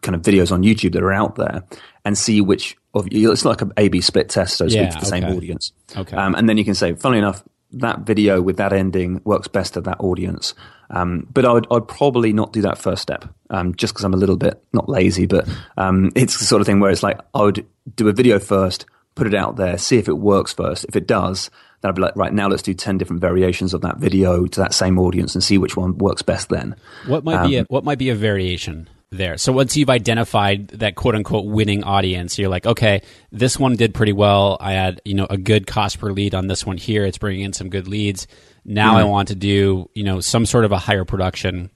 kind 0.01 0.15
of 0.15 0.21
videos 0.21 0.51
on 0.51 0.61
YouTube 0.61 0.93
that 0.93 1.03
are 1.03 1.13
out 1.13 1.35
there, 1.35 1.63
and 2.03 2.17
see 2.17 2.39
which 2.41 2.77
of 2.93 3.11
you. 3.11 3.31
It's 3.31 3.43
like 3.43 3.61
an 3.61 3.71
A/B 3.77 4.01
split 4.01 4.29
test, 4.29 4.57
so 4.57 4.67
to 4.67 4.73
Yeah, 4.73 4.89
speak, 4.89 4.93
for 4.93 4.99
the 4.99 5.05
same 5.05 5.23
audience. 5.25 5.71
Okay. 5.97 6.15
Um, 6.15 6.35
and 6.35 6.47
then 6.47 6.57
you 6.57 6.63
can 6.63 6.75
say, 6.75 6.93
funnily 6.93 7.19
enough, 7.19 7.43
that 7.71 8.01
video 8.01 8.41
with 8.41 8.57
that 8.57 8.73
ending 8.73 9.21
works 9.23 9.47
best 9.47 9.73
to 9.73 9.81
that 9.81 9.99
audience. 9.99 10.53
Um, 10.89 11.27
but 11.33 11.45
I 11.45 11.53
would, 11.53 11.67
I'd 11.71 11.87
probably 11.87 12.31
not 12.31 12.53
do 12.53 12.61
that 12.61 12.77
first 12.77 13.01
step, 13.01 13.25
um, 13.49 13.73
just 13.75 13.93
because 13.93 14.03
I'm 14.03 14.13
a 14.13 14.17
little 14.17 14.37
bit 14.37 14.63
not 14.71 14.87
lazy, 14.87 15.25
but 15.25 15.47
um, 15.77 16.11
it's 16.15 16.37
the 16.37 16.45
sort 16.45 16.61
of 16.61 16.67
thing 16.67 16.79
where 16.79 16.91
it's 16.91 17.03
like 17.03 17.19
I 17.33 17.41
would 17.41 17.65
do 17.95 18.07
a 18.07 18.13
video 18.13 18.39
first, 18.39 18.85
put 19.15 19.27
it 19.27 19.33
out 19.33 19.55
there, 19.55 19.77
see 19.77 19.97
if 19.97 20.07
it 20.07 20.17
works 20.17 20.53
first. 20.53 20.85
If 20.85 20.95
it 20.95 21.07
does, 21.07 21.49
then 21.81 21.89
I'd 21.89 21.95
be 21.95 22.01
like, 22.01 22.15
right 22.15 22.33
now, 22.33 22.47
let's 22.47 22.61
do 22.61 22.73
ten 22.73 22.97
different 22.97 23.21
variations 23.21 23.73
of 23.73 23.81
that 23.81 23.97
video 23.97 24.45
to 24.45 24.59
that 24.59 24.73
same 24.73 24.99
audience 24.99 25.33
and 25.33 25.43
see 25.43 25.57
which 25.57 25.75
one 25.75 25.97
works 25.97 26.21
best. 26.21 26.49
Then, 26.49 26.75
What 27.07 27.23
might 27.23 27.47
be 27.47 27.57
a, 27.57 27.61
Um, 27.61 27.65
what 27.69 27.83
might 27.83 27.97
be 27.97 28.09
a 28.09 28.15
variation 28.15 28.87
there? 29.11 29.37
So 29.37 29.51
once 29.53 29.77
you've 29.77 29.89
identified 29.89 30.67
that 30.69 30.95
quote 30.95 31.15
unquote 31.15 31.45
winning 31.45 31.83
audience, 31.83 32.37
you're 32.37 32.49
like, 32.49 32.65
okay, 32.65 33.01
this 33.31 33.57
one 33.59 33.75
did 33.75 33.93
pretty 33.93 34.13
well. 34.13 34.57
I 34.59 34.73
had 34.73 35.01
you 35.05 35.13
know 35.13 35.27
a 35.29 35.37
good 35.37 35.67
cost 35.67 35.99
per 35.99 36.11
lead 36.11 36.35
on 36.35 36.47
this 36.47 36.65
one 36.65 36.77
here. 36.77 37.05
It's 37.05 37.17
bringing 37.17 37.43
in 37.43 37.53
some 37.53 37.69
good 37.69 37.87
leads. 37.87 38.27
Now 38.65 38.97
I 38.97 39.01
Mm-hmm. 39.01 39.09
want 39.11 39.27
to 39.29 39.35
do 39.35 39.89
you 39.93 40.03
know 40.03 40.19
some 40.19 40.45
sort 40.45 40.65
of 40.65 40.71
a 40.71 40.77
higher 40.77 41.05
production 41.05 41.69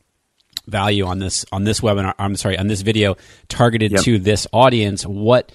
value 0.67 1.06
on 1.06 1.19
this 1.19 1.45
on 1.51 1.63
this 1.63 1.80
webinar. 1.82 2.13
I'm 2.19 2.36
sorry 2.36 2.58
on 2.58 2.67
this 2.67 2.82
video 2.82 3.15
targeted 3.47 3.91
Yep. 3.93 4.01
to 4.03 4.19
this 4.19 4.45
audience. 4.53 5.03
What 5.03 5.51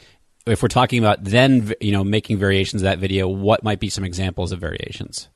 if 0.46 0.62
we're 0.62 0.68
talking 0.68 0.98
about 0.98 1.22
then 1.24 1.72
you 1.80 1.92
know 1.92 2.04
making 2.04 2.38
variations 2.38 2.82
of 2.82 2.84
that 2.86 2.98
video? 2.98 3.28
What 3.28 3.62
might 3.64 3.80
be 3.80 3.88
some 3.90 4.04
examples 4.04 4.52
of 4.52 4.60
variations? 4.60 5.28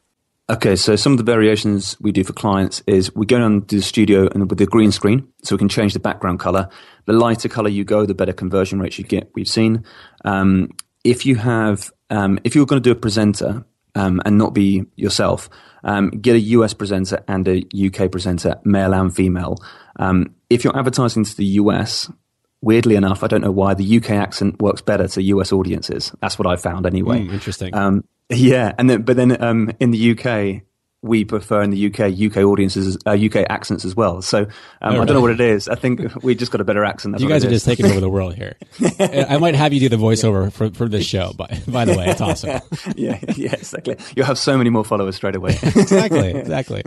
Okay, 0.51 0.77
so 0.77 0.97
some 0.97 1.13
of 1.13 1.19
the 1.19 1.25
variations 1.25 1.95
we 2.01 2.11
do 2.11 2.25
for 2.25 2.33
clients 2.33 2.83
is 2.87 3.15
we 3.15 3.27
go 3.27 3.39
down 3.39 3.67
to 3.67 3.77
the 3.77 3.83
studio 3.83 4.29
and 4.29 4.49
with 4.49 4.59
the 4.59 4.65
green 4.65 4.91
screen, 4.91 5.29
so 5.43 5.55
we 5.55 5.59
can 5.59 5.69
change 5.69 5.93
the 5.93 6.01
background 6.01 6.41
color. 6.41 6.71
The 7.05 7.13
lighter 7.13 7.51
color 7.51 7.69
you 7.69 7.85
go, 7.85 8.07
the 8.07 8.15
better 8.15 8.33
conversion 8.33 8.81
rates 8.81 8.99
you 8.99 9.05
get. 9.05 9.31
We've 9.35 9.47
seen. 9.47 9.85
Um, 10.25 10.71
if 11.05 11.27
you 11.27 11.37
have, 11.37 11.93
um, 12.09 12.39
if 12.45 12.55
you're 12.55 12.65
going 12.65 12.83
to 12.83 12.89
do 12.89 12.93
a 12.93 12.99
presenter 12.99 13.67
um, 13.95 14.23
and 14.25 14.39
not 14.39 14.55
be 14.55 14.87
yourself, 14.97 15.51
um, 15.85 16.09
get 16.09 16.35
a 16.35 16.41
US 16.41 16.73
presenter 16.73 17.23
and 17.29 17.47
a 17.47 17.63
UK 17.77 18.11
presenter, 18.11 18.57
male 18.65 18.95
and 18.95 19.15
female. 19.15 19.59
Um, 19.97 20.35
if 20.49 20.65
you're 20.65 20.77
advertising 20.79 21.25
to 21.25 21.37
the 21.37 21.45
US, 21.45 22.11
weirdly 22.61 22.97
enough, 22.97 23.23
I 23.23 23.27
don't 23.27 23.41
know 23.41 23.53
why 23.53 23.75
the 23.75 23.99
UK 23.99 24.11
accent 24.11 24.61
works 24.61 24.81
better 24.81 25.09
to 25.09 25.23
US 25.23 25.53
audiences. 25.53 26.13
That's 26.21 26.39
what 26.39 26.47
I 26.47 26.57
found 26.57 26.87
anyway. 26.87 27.25
Hmm, 27.25 27.35
interesting. 27.35 27.75
Um, 27.75 28.05
yeah, 28.29 28.75
and 28.79 28.91
then 28.91 29.03
but 29.03 29.17
then 29.17 29.43
um, 29.43 29.71
in 29.81 29.91
the 29.91 30.19
UK, 30.19 30.63
we 31.01 31.25
prefer 31.25 31.63
in 31.63 31.71
the 31.71 31.87
UK 31.87 32.13
UK 32.13 32.45
audiences, 32.45 32.99
uh, 33.07 33.13
UK 33.13 33.47
accents 33.49 33.85
as 33.85 33.95
well. 33.95 34.21
So 34.21 34.41
um, 34.83 35.01
I 35.01 35.05
don't 35.05 35.15
know 35.15 35.21
what 35.21 35.31
it 35.31 35.41
is. 35.41 35.69
I 35.69 35.77
think 35.77 36.23
we 36.25 36.35
just 36.35 36.51
got 36.51 36.61
a 36.61 36.65
better 36.65 36.85
accent. 36.85 37.13
That's 37.13 37.23
You 37.23 37.29
guys 37.29 37.45
are 37.45 37.51
just 37.51 37.65
taking 37.65 37.87
over 37.87 38.01
the 38.01 38.11
world 38.11 38.35
here. 38.35 38.57
I 39.01 39.39
might 39.39 39.55
have 39.55 39.73
you 39.73 39.81
do 39.81 39.89
the 39.89 39.97
voiceover 39.97 40.53
for, 40.53 40.71
for 40.71 40.89
this 40.89 41.07
show, 41.07 41.33
by, 41.35 41.47
by 41.69 41.85
the 41.85 41.97
way. 41.97 42.07
It's 42.09 42.21
awesome. 42.21 42.61
yeah, 42.97 43.19
yeah, 43.37 43.55
exactly. 43.55 43.97
You'll 44.17 44.27
have 44.27 44.39
so 44.39 44.59
many 44.59 44.71
more 44.71 44.85
followers 44.85 45.15
straight 45.17 45.37
away. 45.37 45.53
Exactly, 45.63 46.33
exactly. 46.35 46.83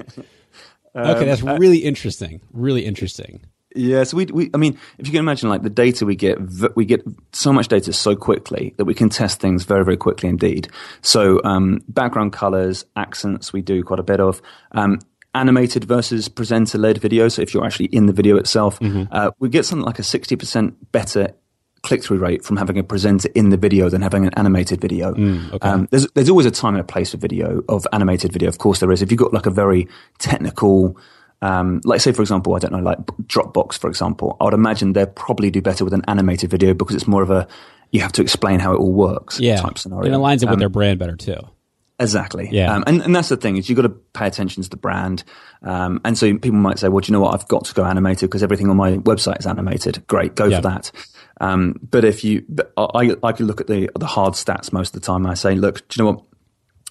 Um, 0.94 1.08
Okay, 1.12 1.26
that's 1.26 1.42
uh, 1.42 1.56
really 1.58 1.78
interesting. 1.78 2.42
Really 2.52 2.86
interesting. 2.86 3.46
Yeah, 3.76 4.04
so 4.04 4.18
we, 4.18 4.26
we, 4.26 4.50
I 4.54 4.58
mean, 4.58 4.78
if 4.98 5.08
you 5.08 5.12
can 5.12 5.20
imagine, 5.20 5.50
like 5.50 5.64
the 5.64 5.70
data 5.70 6.06
we 6.06 6.16
get, 6.16 6.38
we 6.76 6.86
get 6.86 7.04
so 7.32 7.54
much 7.54 7.68
data 7.68 7.94
so 7.94 8.16
quickly 8.16 8.74
that 8.78 8.86
we 8.86 8.94
can 8.94 9.10
test 9.10 9.40
things 9.40 9.64
very, 9.64 9.86
very 9.86 9.98
quickly 9.98 10.30
indeed. 10.30 10.68
So, 11.02 11.42
um, 11.44 11.82
background 11.88 12.34
colors, 12.34 12.86
accents, 12.96 13.54
we 13.54 13.62
do 13.62 13.84
quite 13.84 14.00
a 14.00 14.04
bit 14.04 14.20
of. 14.20 14.42
Um, 14.74 15.00
animated 15.34 15.86
versus 15.86 16.28
presenter 16.28 16.78
led 16.78 16.98
video. 16.98 17.30
So 17.30 17.42
if 17.42 17.54
you're 17.54 17.66
actually 17.66 17.86
in 17.86 18.06
the 18.06 18.12
video 18.12 18.36
itself, 18.36 18.78
uh, 19.14 19.32
we 19.40 19.48
get 19.48 19.66
something 19.66 19.86
like 19.86 19.98
a 19.98 20.02
60% 20.02 20.76
better 20.92 21.34
click 21.84 22.04
through 22.04 22.18
rate 22.20 22.44
from 22.44 22.58
having 22.58 22.78
a 22.78 22.84
presenter 22.84 23.30
in 23.34 23.50
the 23.50 23.58
video 23.58 23.90
than 23.90 24.02
having 24.02 24.26
an 24.26 24.34
animated 24.36 24.82
video. 24.82 25.14
um, 25.62 25.88
there's, 25.90 26.06
there's 26.16 26.30
always 26.30 26.46
a 26.46 26.52
time 26.52 26.76
and 26.76 26.82
a 26.82 26.84
place 26.84 27.12
for 27.12 27.18
video 27.18 27.64
of 27.70 27.88
animated 27.94 28.32
video. 28.34 28.50
Of 28.50 28.58
course 28.58 28.80
there 28.82 28.92
is. 28.92 29.02
If 29.02 29.10
you've 29.10 29.20
got 29.20 29.34
like 29.34 29.46
a 29.46 29.52
very 29.52 29.88
technical, 30.20 30.98
um, 31.42 31.82
like 31.84 32.02
say 32.02 32.12
for 32.12 32.22
example, 32.22 32.56
I 32.56 32.60
don't 32.60 32.72
know, 32.72 32.80
like 32.80 33.00
Dropbox 33.28 33.78
for 33.80 33.90
example, 33.90 34.38
I 34.40 34.46
would 34.46 34.54
imagine 34.54 34.94
they'd 34.94 35.16
probably 35.16 35.50
do 35.52 35.62
better 35.62 35.84
with 35.84 35.94
an 35.94 36.04
animated 36.08 36.50
video 36.50 36.74
because 36.74 36.96
it's 36.96 37.08
more 37.08 37.24
of 37.24 37.30
a 37.32 37.48
you 37.92 38.00
have 38.02 38.12
to 38.14 38.22
explain 38.22 38.60
how 38.60 38.74
it 38.74 38.78
all 38.78 38.94
works 38.94 39.40
Yeah. 39.40 39.58
type 39.58 39.78
scenario. 39.78 40.06
And 40.06 40.16
it 40.16 40.18
aligns 40.18 40.42
it 40.44 40.46
with 40.46 40.54
Um, 40.54 40.60
their 40.60 40.70
brand 40.70 40.98
better, 41.00 41.16
too. 41.18 41.38
Exactly. 42.00 42.50
Yeah. 42.52 42.74
Um, 42.74 42.84
and, 42.88 43.02
and 43.02 43.16
that's 43.16 43.30
the 43.30 43.38
thing 43.38 43.58
is 43.58 43.70
you've 43.70 43.76
got 43.76 43.82
to 43.84 43.90
pay 43.90 44.26
attention 44.26 44.64
to 44.64 44.70
the 44.70 44.78
brand. 44.78 45.24
Um, 45.62 46.02
and 46.04 46.18
so 46.18 46.26
people 46.38 46.58
might 46.58 46.80
say, 46.80 46.88
well, 46.88 47.02
do 47.02 47.08
you 47.08 47.14
know 47.14 47.20
what? 47.20 47.34
I've 47.36 47.48
got 47.48 47.66
to 47.66 47.74
go 47.76 47.84
animated 47.86 48.30
because 48.30 48.42
everything 48.44 48.70
on 48.70 48.78
my 48.78 48.94
website 48.98 49.40
is 49.40 49.46
animated. 49.46 50.08
Great. 50.08 50.36
Go 50.36 50.46
Yeah. 50.46 50.58
for 50.58 50.62
that. 50.64 50.92
Um, 51.40 51.80
but 51.92 52.04
if 52.06 52.24
you, 52.24 52.44
but 52.50 52.72
I, 52.78 53.16
I 53.24 53.32
can 53.34 53.46
look 53.46 53.62
at 53.62 53.68
the, 53.68 53.90
the 54.00 54.08
hard 54.08 54.34
stats 54.34 54.72
most 54.74 54.96
of 54.96 55.02
the 55.02 55.06
time. 55.06 55.18
And 55.26 55.32
I 55.32 55.36
say, 55.36 55.54
look, 55.54 55.88
do 55.90 55.96
you 56.02 56.06
know 56.06 56.12
what? 56.14 56.24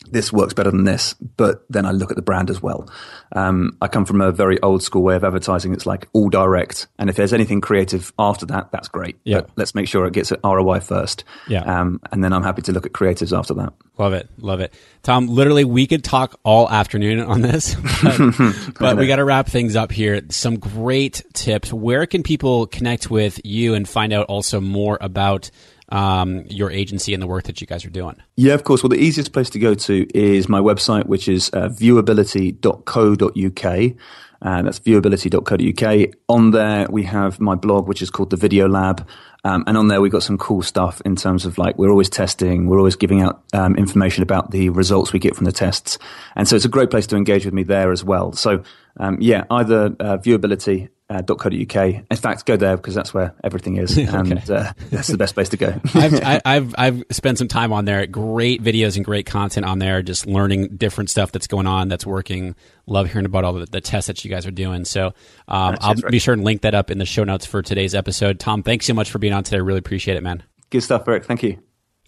This 0.06 0.32
works 0.32 0.54
better 0.54 0.70
than 0.70 0.84
this, 0.84 1.14
but 1.14 1.64
then 1.68 1.84
I 1.84 1.90
look 1.92 2.10
at 2.10 2.16
the 2.16 2.22
brand 2.22 2.48
as 2.48 2.62
well. 2.62 2.90
Um, 3.32 3.76
I 3.82 3.88
come 3.88 4.06
from 4.06 4.20
a 4.20 4.32
very 4.32 4.60
old 4.60 4.82
school 4.82 5.02
way 5.02 5.14
of 5.14 5.24
advertising. 5.24 5.72
It's 5.72 5.86
like 5.86 6.08
all 6.14 6.30
direct. 6.30 6.88
And 6.98 7.10
if 7.10 7.16
there's 7.16 7.34
anything 7.34 7.60
creative 7.60 8.12
after 8.18 8.46
that, 8.46 8.72
that's 8.72 8.88
great. 8.88 9.18
Yeah. 9.24 9.42
But 9.42 9.50
let's 9.56 9.74
make 9.74 9.88
sure 9.88 10.06
it 10.06 10.14
gets 10.14 10.32
an 10.32 10.40
ROI 10.42 10.80
first. 10.80 11.24
Yeah. 11.48 11.60
Um, 11.62 12.00
and 12.10 12.24
then 12.24 12.32
I'm 12.32 12.42
happy 12.42 12.62
to 12.62 12.72
look 12.72 12.86
at 12.86 12.92
creatives 12.92 13.36
after 13.36 13.54
that. 13.54 13.74
Love 13.98 14.14
it. 14.14 14.28
Love 14.38 14.60
it. 14.60 14.72
Tom, 15.02 15.28
literally, 15.28 15.64
we 15.64 15.86
could 15.86 16.02
talk 16.02 16.40
all 16.44 16.68
afternoon 16.68 17.20
on 17.20 17.42
this, 17.42 17.76
but, 18.02 18.74
but 18.80 18.96
we 18.96 19.06
got 19.06 19.16
to 19.16 19.24
wrap 19.24 19.48
things 19.48 19.76
up 19.76 19.92
here. 19.92 20.20
Some 20.30 20.58
great 20.58 21.22
tips. 21.34 21.72
Where 21.72 22.06
can 22.06 22.22
people 22.22 22.66
connect 22.66 23.10
with 23.10 23.40
you 23.44 23.74
and 23.74 23.86
find 23.86 24.12
out 24.14 24.26
also 24.26 24.60
more 24.60 24.96
about 25.00 25.50
um, 25.90 26.44
your 26.48 26.70
agency 26.70 27.14
and 27.14 27.22
the 27.22 27.26
work 27.26 27.44
that 27.44 27.60
you 27.60 27.66
guys 27.66 27.84
are 27.84 27.90
doing? 27.90 28.16
Yeah, 28.36 28.54
of 28.54 28.64
course. 28.64 28.82
Well, 28.82 28.90
the 28.90 28.96
easiest 28.96 29.32
place 29.32 29.50
to 29.50 29.58
go 29.58 29.74
to 29.74 30.06
is 30.16 30.48
my 30.48 30.60
website, 30.60 31.06
which 31.06 31.28
is 31.28 31.50
uh, 31.52 31.68
viewability.co.uk. 31.68 33.96
Uh, 34.42 34.62
that's 34.62 34.80
viewability.co.uk. 34.80 36.14
On 36.28 36.50
there, 36.50 36.86
we 36.90 37.02
have 37.02 37.40
my 37.40 37.54
blog, 37.54 37.86
which 37.86 38.00
is 38.00 38.10
called 38.10 38.30
the 38.30 38.36
Video 38.36 38.68
Lab. 38.68 39.06
Um, 39.44 39.64
and 39.66 39.76
on 39.76 39.88
there, 39.88 40.00
we've 40.00 40.12
got 40.12 40.22
some 40.22 40.38
cool 40.38 40.62
stuff 40.62 41.00
in 41.04 41.16
terms 41.16 41.46
of 41.46 41.58
like, 41.58 41.78
we're 41.78 41.90
always 41.90 42.10
testing, 42.10 42.66
we're 42.66 42.78
always 42.78 42.96
giving 42.96 43.22
out 43.22 43.42
um, 43.52 43.74
information 43.76 44.22
about 44.22 44.50
the 44.50 44.68
results 44.70 45.12
we 45.12 45.18
get 45.18 45.34
from 45.34 45.44
the 45.44 45.52
tests. 45.52 45.98
And 46.36 46.48
so 46.48 46.56
it's 46.56 46.64
a 46.64 46.70
great 46.70 46.90
place 46.90 47.06
to 47.08 47.16
engage 47.16 47.44
with 47.44 47.54
me 47.54 47.62
there 47.62 47.90
as 47.90 48.04
well. 48.04 48.32
So, 48.32 48.62
um, 48.98 49.18
yeah, 49.20 49.44
either 49.50 49.96
uh, 50.00 50.18
viewability 50.18 50.88
uh, 51.10 51.22
.co.uk. 51.22 51.76
In 51.76 52.16
fact, 52.16 52.46
go 52.46 52.56
there 52.56 52.76
because 52.76 52.94
that's 52.94 53.12
where 53.12 53.34
everything 53.42 53.76
is, 53.76 53.98
and 53.98 54.32
okay. 54.32 54.54
uh, 54.54 54.72
that's 54.90 55.08
the 55.08 55.18
best 55.18 55.34
place 55.34 55.48
to 55.48 55.56
go. 55.56 55.80
I've, 55.94 56.14
I, 56.14 56.40
I've 56.44 56.74
I've 56.78 57.04
spent 57.10 57.38
some 57.38 57.48
time 57.48 57.72
on 57.72 57.84
there. 57.84 58.06
Great 58.06 58.62
videos 58.62 58.96
and 58.96 59.04
great 59.04 59.26
content 59.26 59.66
on 59.66 59.80
there. 59.80 60.02
Just 60.02 60.26
learning 60.26 60.76
different 60.76 61.10
stuff 61.10 61.32
that's 61.32 61.48
going 61.48 61.66
on, 61.66 61.88
that's 61.88 62.06
working. 62.06 62.54
Love 62.86 63.10
hearing 63.10 63.26
about 63.26 63.44
all 63.44 63.54
the, 63.54 63.66
the 63.66 63.80
tests 63.80 64.06
that 64.06 64.24
you 64.24 64.30
guys 64.30 64.46
are 64.46 64.52
doing. 64.52 64.84
So 64.84 65.08
um, 65.48 65.76
I'll 65.80 65.94
right. 65.94 66.10
be 66.10 66.18
sure 66.18 66.32
and 66.32 66.44
link 66.44 66.62
that 66.62 66.74
up 66.74 66.90
in 66.90 66.98
the 66.98 67.06
show 67.06 67.24
notes 67.24 67.44
for 67.44 67.60
today's 67.60 67.94
episode. 67.94 68.38
Tom, 68.38 68.62
thanks 68.62 68.86
so 68.86 68.94
much 68.94 69.10
for 69.10 69.18
being 69.18 69.32
on 69.32 69.42
today. 69.42 69.60
Really 69.60 69.78
appreciate 69.78 70.16
it, 70.16 70.22
man. 70.22 70.42
Good 70.70 70.82
stuff, 70.82 71.06
Eric. 71.08 71.24
Thank 71.24 71.42
you. 71.42 71.58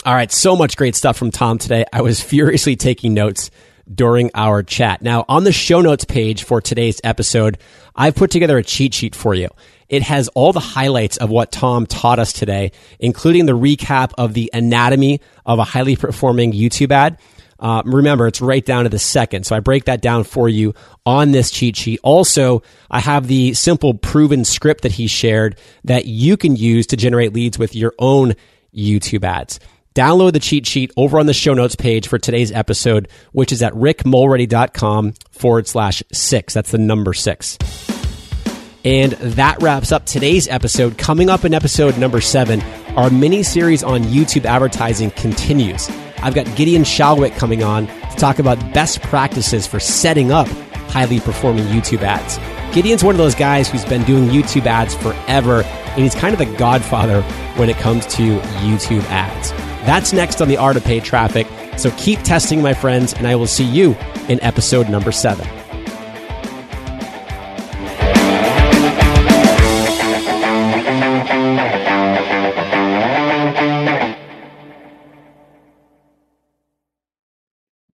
All 0.05 0.15
right, 0.15 0.33
so 0.33 0.57
much 0.57 0.77
great 0.77 0.97
stuff 0.97 1.17
from 1.17 1.31
Tom 1.31 1.59
today. 1.59 1.85
I 1.93 2.03
was 2.03 2.21
furiously 2.21 2.75
taking 2.75 3.15
notes 3.15 3.51
during 3.93 4.31
our 4.35 4.63
chat. 4.63 5.03
Now, 5.03 5.25
on 5.29 5.45
the 5.45 5.53
show 5.53 5.81
notes 5.81 6.05
page 6.05 6.45
for 6.45 6.61
today's 6.61 7.01
episode, 7.05 7.59
I've 7.95 8.15
put 8.15 8.31
together 8.31 8.59
a 8.59 8.63
cheat 8.63 8.95
sheet 8.95 9.15
for 9.15 9.35
you. 9.35 9.49
It 9.89 10.03
has 10.03 10.29
all 10.29 10.53
the 10.53 10.61
highlights 10.61 11.19
of 11.19 11.29
what 11.29 11.53
Tom 11.53 11.87
taught 11.87 12.19
us 12.19 12.33
today, 12.33 12.73
including 12.99 13.47
the 13.47 13.57
recap 13.57 14.13
of 14.17 14.33
the 14.33 14.51
anatomy 14.55 15.21
of 15.45 15.59
a 15.59 15.65
highly 15.65 15.97
performing 15.97 16.53
YouTube 16.53 16.91
ad. 16.91 17.19
Uh, 17.59 17.83
remember, 17.85 18.27
it's 18.27 18.41
right 18.41 18.65
down 18.65 18.85
to 18.85 18.89
the 18.91 18.99
second. 18.99 19.47
So 19.47 19.55
I 19.55 19.61
break 19.61 19.85
that 19.85 20.01
down 20.01 20.25
for 20.25 20.49
you 20.49 20.75
on 21.07 21.31
this 21.31 21.51
cheat 21.51 21.77
sheet. 21.77 22.01
Also, 22.03 22.63
I 22.91 22.99
have 22.99 23.29
the 23.29 23.55
simple 23.55 23.95
proven 23.95 24.45
script 24.45 24.83
that 24.83 24.93
he 24.93 25.07
shared 25.07 25.59
that 25.85 26.07
you 26.07 26.37
can 26.37 26.57
use 26.57 26.89
to 26.89 26.97
generate 26.97 27.33
leads 27.33 27.59
with 27.59 27.77
your 27.77 27.95
own 28.01 28.35
YouTube 28.75 29.23
ads. 29.25 29.61
Download 29.95 30.33
the 30.33 30.41
cheat 30.41 30.67
sheet 30.67 30.91
over 30.97 31.19
on 31.19 31.27
the 31.27 31.35
show 31.35 31.55
notes 31.55 31.77
page 31.77 32.09
for 32.09 32.19
today's 32.19 32.51
episode, 32.51 33.09
which 33.33 33.53
is 33.53 33.63
at 33.63 33.73
rickmulready.com 33.75 35.15
forward 35.31 35.67
slash 35.67 36.03
six. 36.13 36.55
That's 36.55 36.71
the 36.71 36.79
number 36.79 37.13
six. 37.13 37.59
And 38.85 39.13
that 39.13 39.63
wraps 39.63 39.93
up 39.93 40.07
today's 40.07 40.49
episode. 40.49 40.99
Coming 40.99 41.31
up 41.31 41.45
in 41.45 41.55
episode 41.55 41.99
number 41.99 42.21
seven, 42.21 42.63
our 42.97 43.11
mini 43.11 43.43
series 43.43 43.85
on 43.85 44.03
YouTube 44.05 44.45
advertising 44.45 45.11
continues. 45.13 45.89
I've 46.19 46.35
got 46.35 46.47
Gideon 46.57 46.83
Shalwick 46.83 47.37
coming 47.37 47.63
on 47.63 47.87
to 47.87 48.17
talk 48.17 48.39
about 48.39 48.59
best 48.73 49.01
practices 49.03 49.67
for 49.67 49.79
setting 49.79 50.33
up 50.33 50.49
highly 50.89 51.21
performing 51.21 51.65
YouTube 51.67 52.03
ads. 52.03 52.39
Gideon's 52.75 53.05
one 53.05 53.15
of 53.15 53.19
those 53.19 53.35
guys 53.35 53.69
who's 53.69 53.85
been 53.85 54.03
doing 54.05 54.29
YouTube 54.29 54.67
ads 54.67 54.95
forever, 54.95 55.63
and 55.63 56.03
he's 56.03 56.15
kind 56.15 56.33
of 56.33 56.39
the 56.39 56.57
godfather 56.57 57.23
when 57.57 57.71
it 57.71 57.77
comes 57.77 58.07
to 58.07 58.39
YouTube 58.39 59.05
ads. 59.05 59.72
That's 59.85 60.13
next 60.13 60.41
on 60.41 60.49
the 60.49 60.57
art 60.57 60.77
of 60.77 60.85
paid 60.85 61.05
traffic. 61.05 61.47
So 61.77 61.91
keep 61.97 62.21
testing, 62.23 62.63
my 62.63 62.75
friends, 62.75 63.13
and 63.13 63.27
I 63.27 63.35
will 63.35 63.47
see 63.47 63.65
you 63.65 63.97
in 64.29 64.43
episode 64.43 64.89
number 64.89 65.11
seven. 65.11 65.49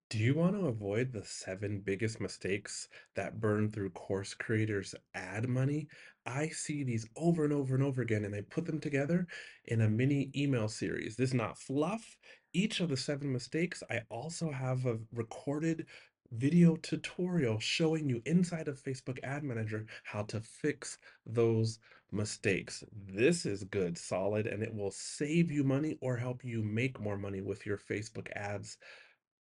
Do 0.09 0.17
you 0.17 0.33
want 0.35 0.55
to 0.55 0.67
avoid 0.67 1.13
the 1.13 1.23
seven 1.23 1.81
biggest 1.85 2.19
mistakes 2.19 2.87
that 3.15 3.39
burn 3.39 3.69
through 3.69 3.91
course 3.91 4.33
creators' 4.33 4.95
ad 5.13 5.47
money? 5.47 5.87
I 6.29 6.49
see 6.49 6.83
these 6.83 7.07
over 7.15 7.43
and 7.43 7.51
over 7.51 7.73
and 7.73 7.83
over 7.83 8.03
again, 8.03 8.23
and 8.23 8.35
I 8.35 8.41
put 8.41 8.65
them 8.65 8.79
together 8.79 9.25
in 9.65 9.81
a 9.81 9.89
mini 9.89 10.29
email 10.35 10.67
series. 10.67 11.15
This 11.15 11.29
is 11.29 11.33
not 11.33 11.57
fluff. 11.57 12.17
Each 12.53 12.79
of 12.79 12.89
the 12.89 12.97
seven 12.97 13.31
mistakes, 13.33 13.81
I 13.89 14.01
also 14.09 14.51
have 14.51 14.85
a 14.85 14.99
recorded 15.11 15.87
video 16.31 16.75
tutorial 16.75 17.59
showing 17.59 18.07
you 18.07 18.21
inside 18.27 18.67
of 18.67 18.79
Facebook 18.79 19.17
Ad 19.23 19.43
Manager 19.43 19.87
how 20.03 20.21
to 20.23 20.39
fix 20.39 20.99
those 21.25 21.79
mistakes. 22.11 22.83
This 23.07 23.47
is 23.47 23.63
good, 23.63 23.97
solid, 23.97 24.45
and 24.45 24.61
it 24.61 24.73
will 24.73 24.91
save 24.91 25.51
you 25.51 25.63
money 25.63 25.97
or 25.99 26.15
help 26.15 26.45
you 26.45 26.61
make 26.61 26.99
more 26.99 27.17
money 27.17 27.41
with 27.41 27.65
your 27.65 27.77
Facebook 27.77 28.31
ads 28.35 28.77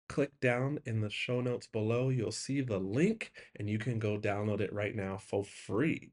click 0.08 0.32
down 0.40 0.80
in 0.86 1.02
the 1.02 1.10
show 1.10 1.42
notes 1.42 1.68
below. 1.68 2.10
You'll 2.10 2.32
see 2.32 2.62
the 2.62 2.80
link 2.80 3.32
and 3.58 3.70
you 3.70 3.78
can 3.78 4.00
go 4.00 4.18
download 4.18 4.62
it 4.62 4.72
right 4.72 4.96
now 4.96 5.18
for 5.18 5.44
free. 5.44 6.12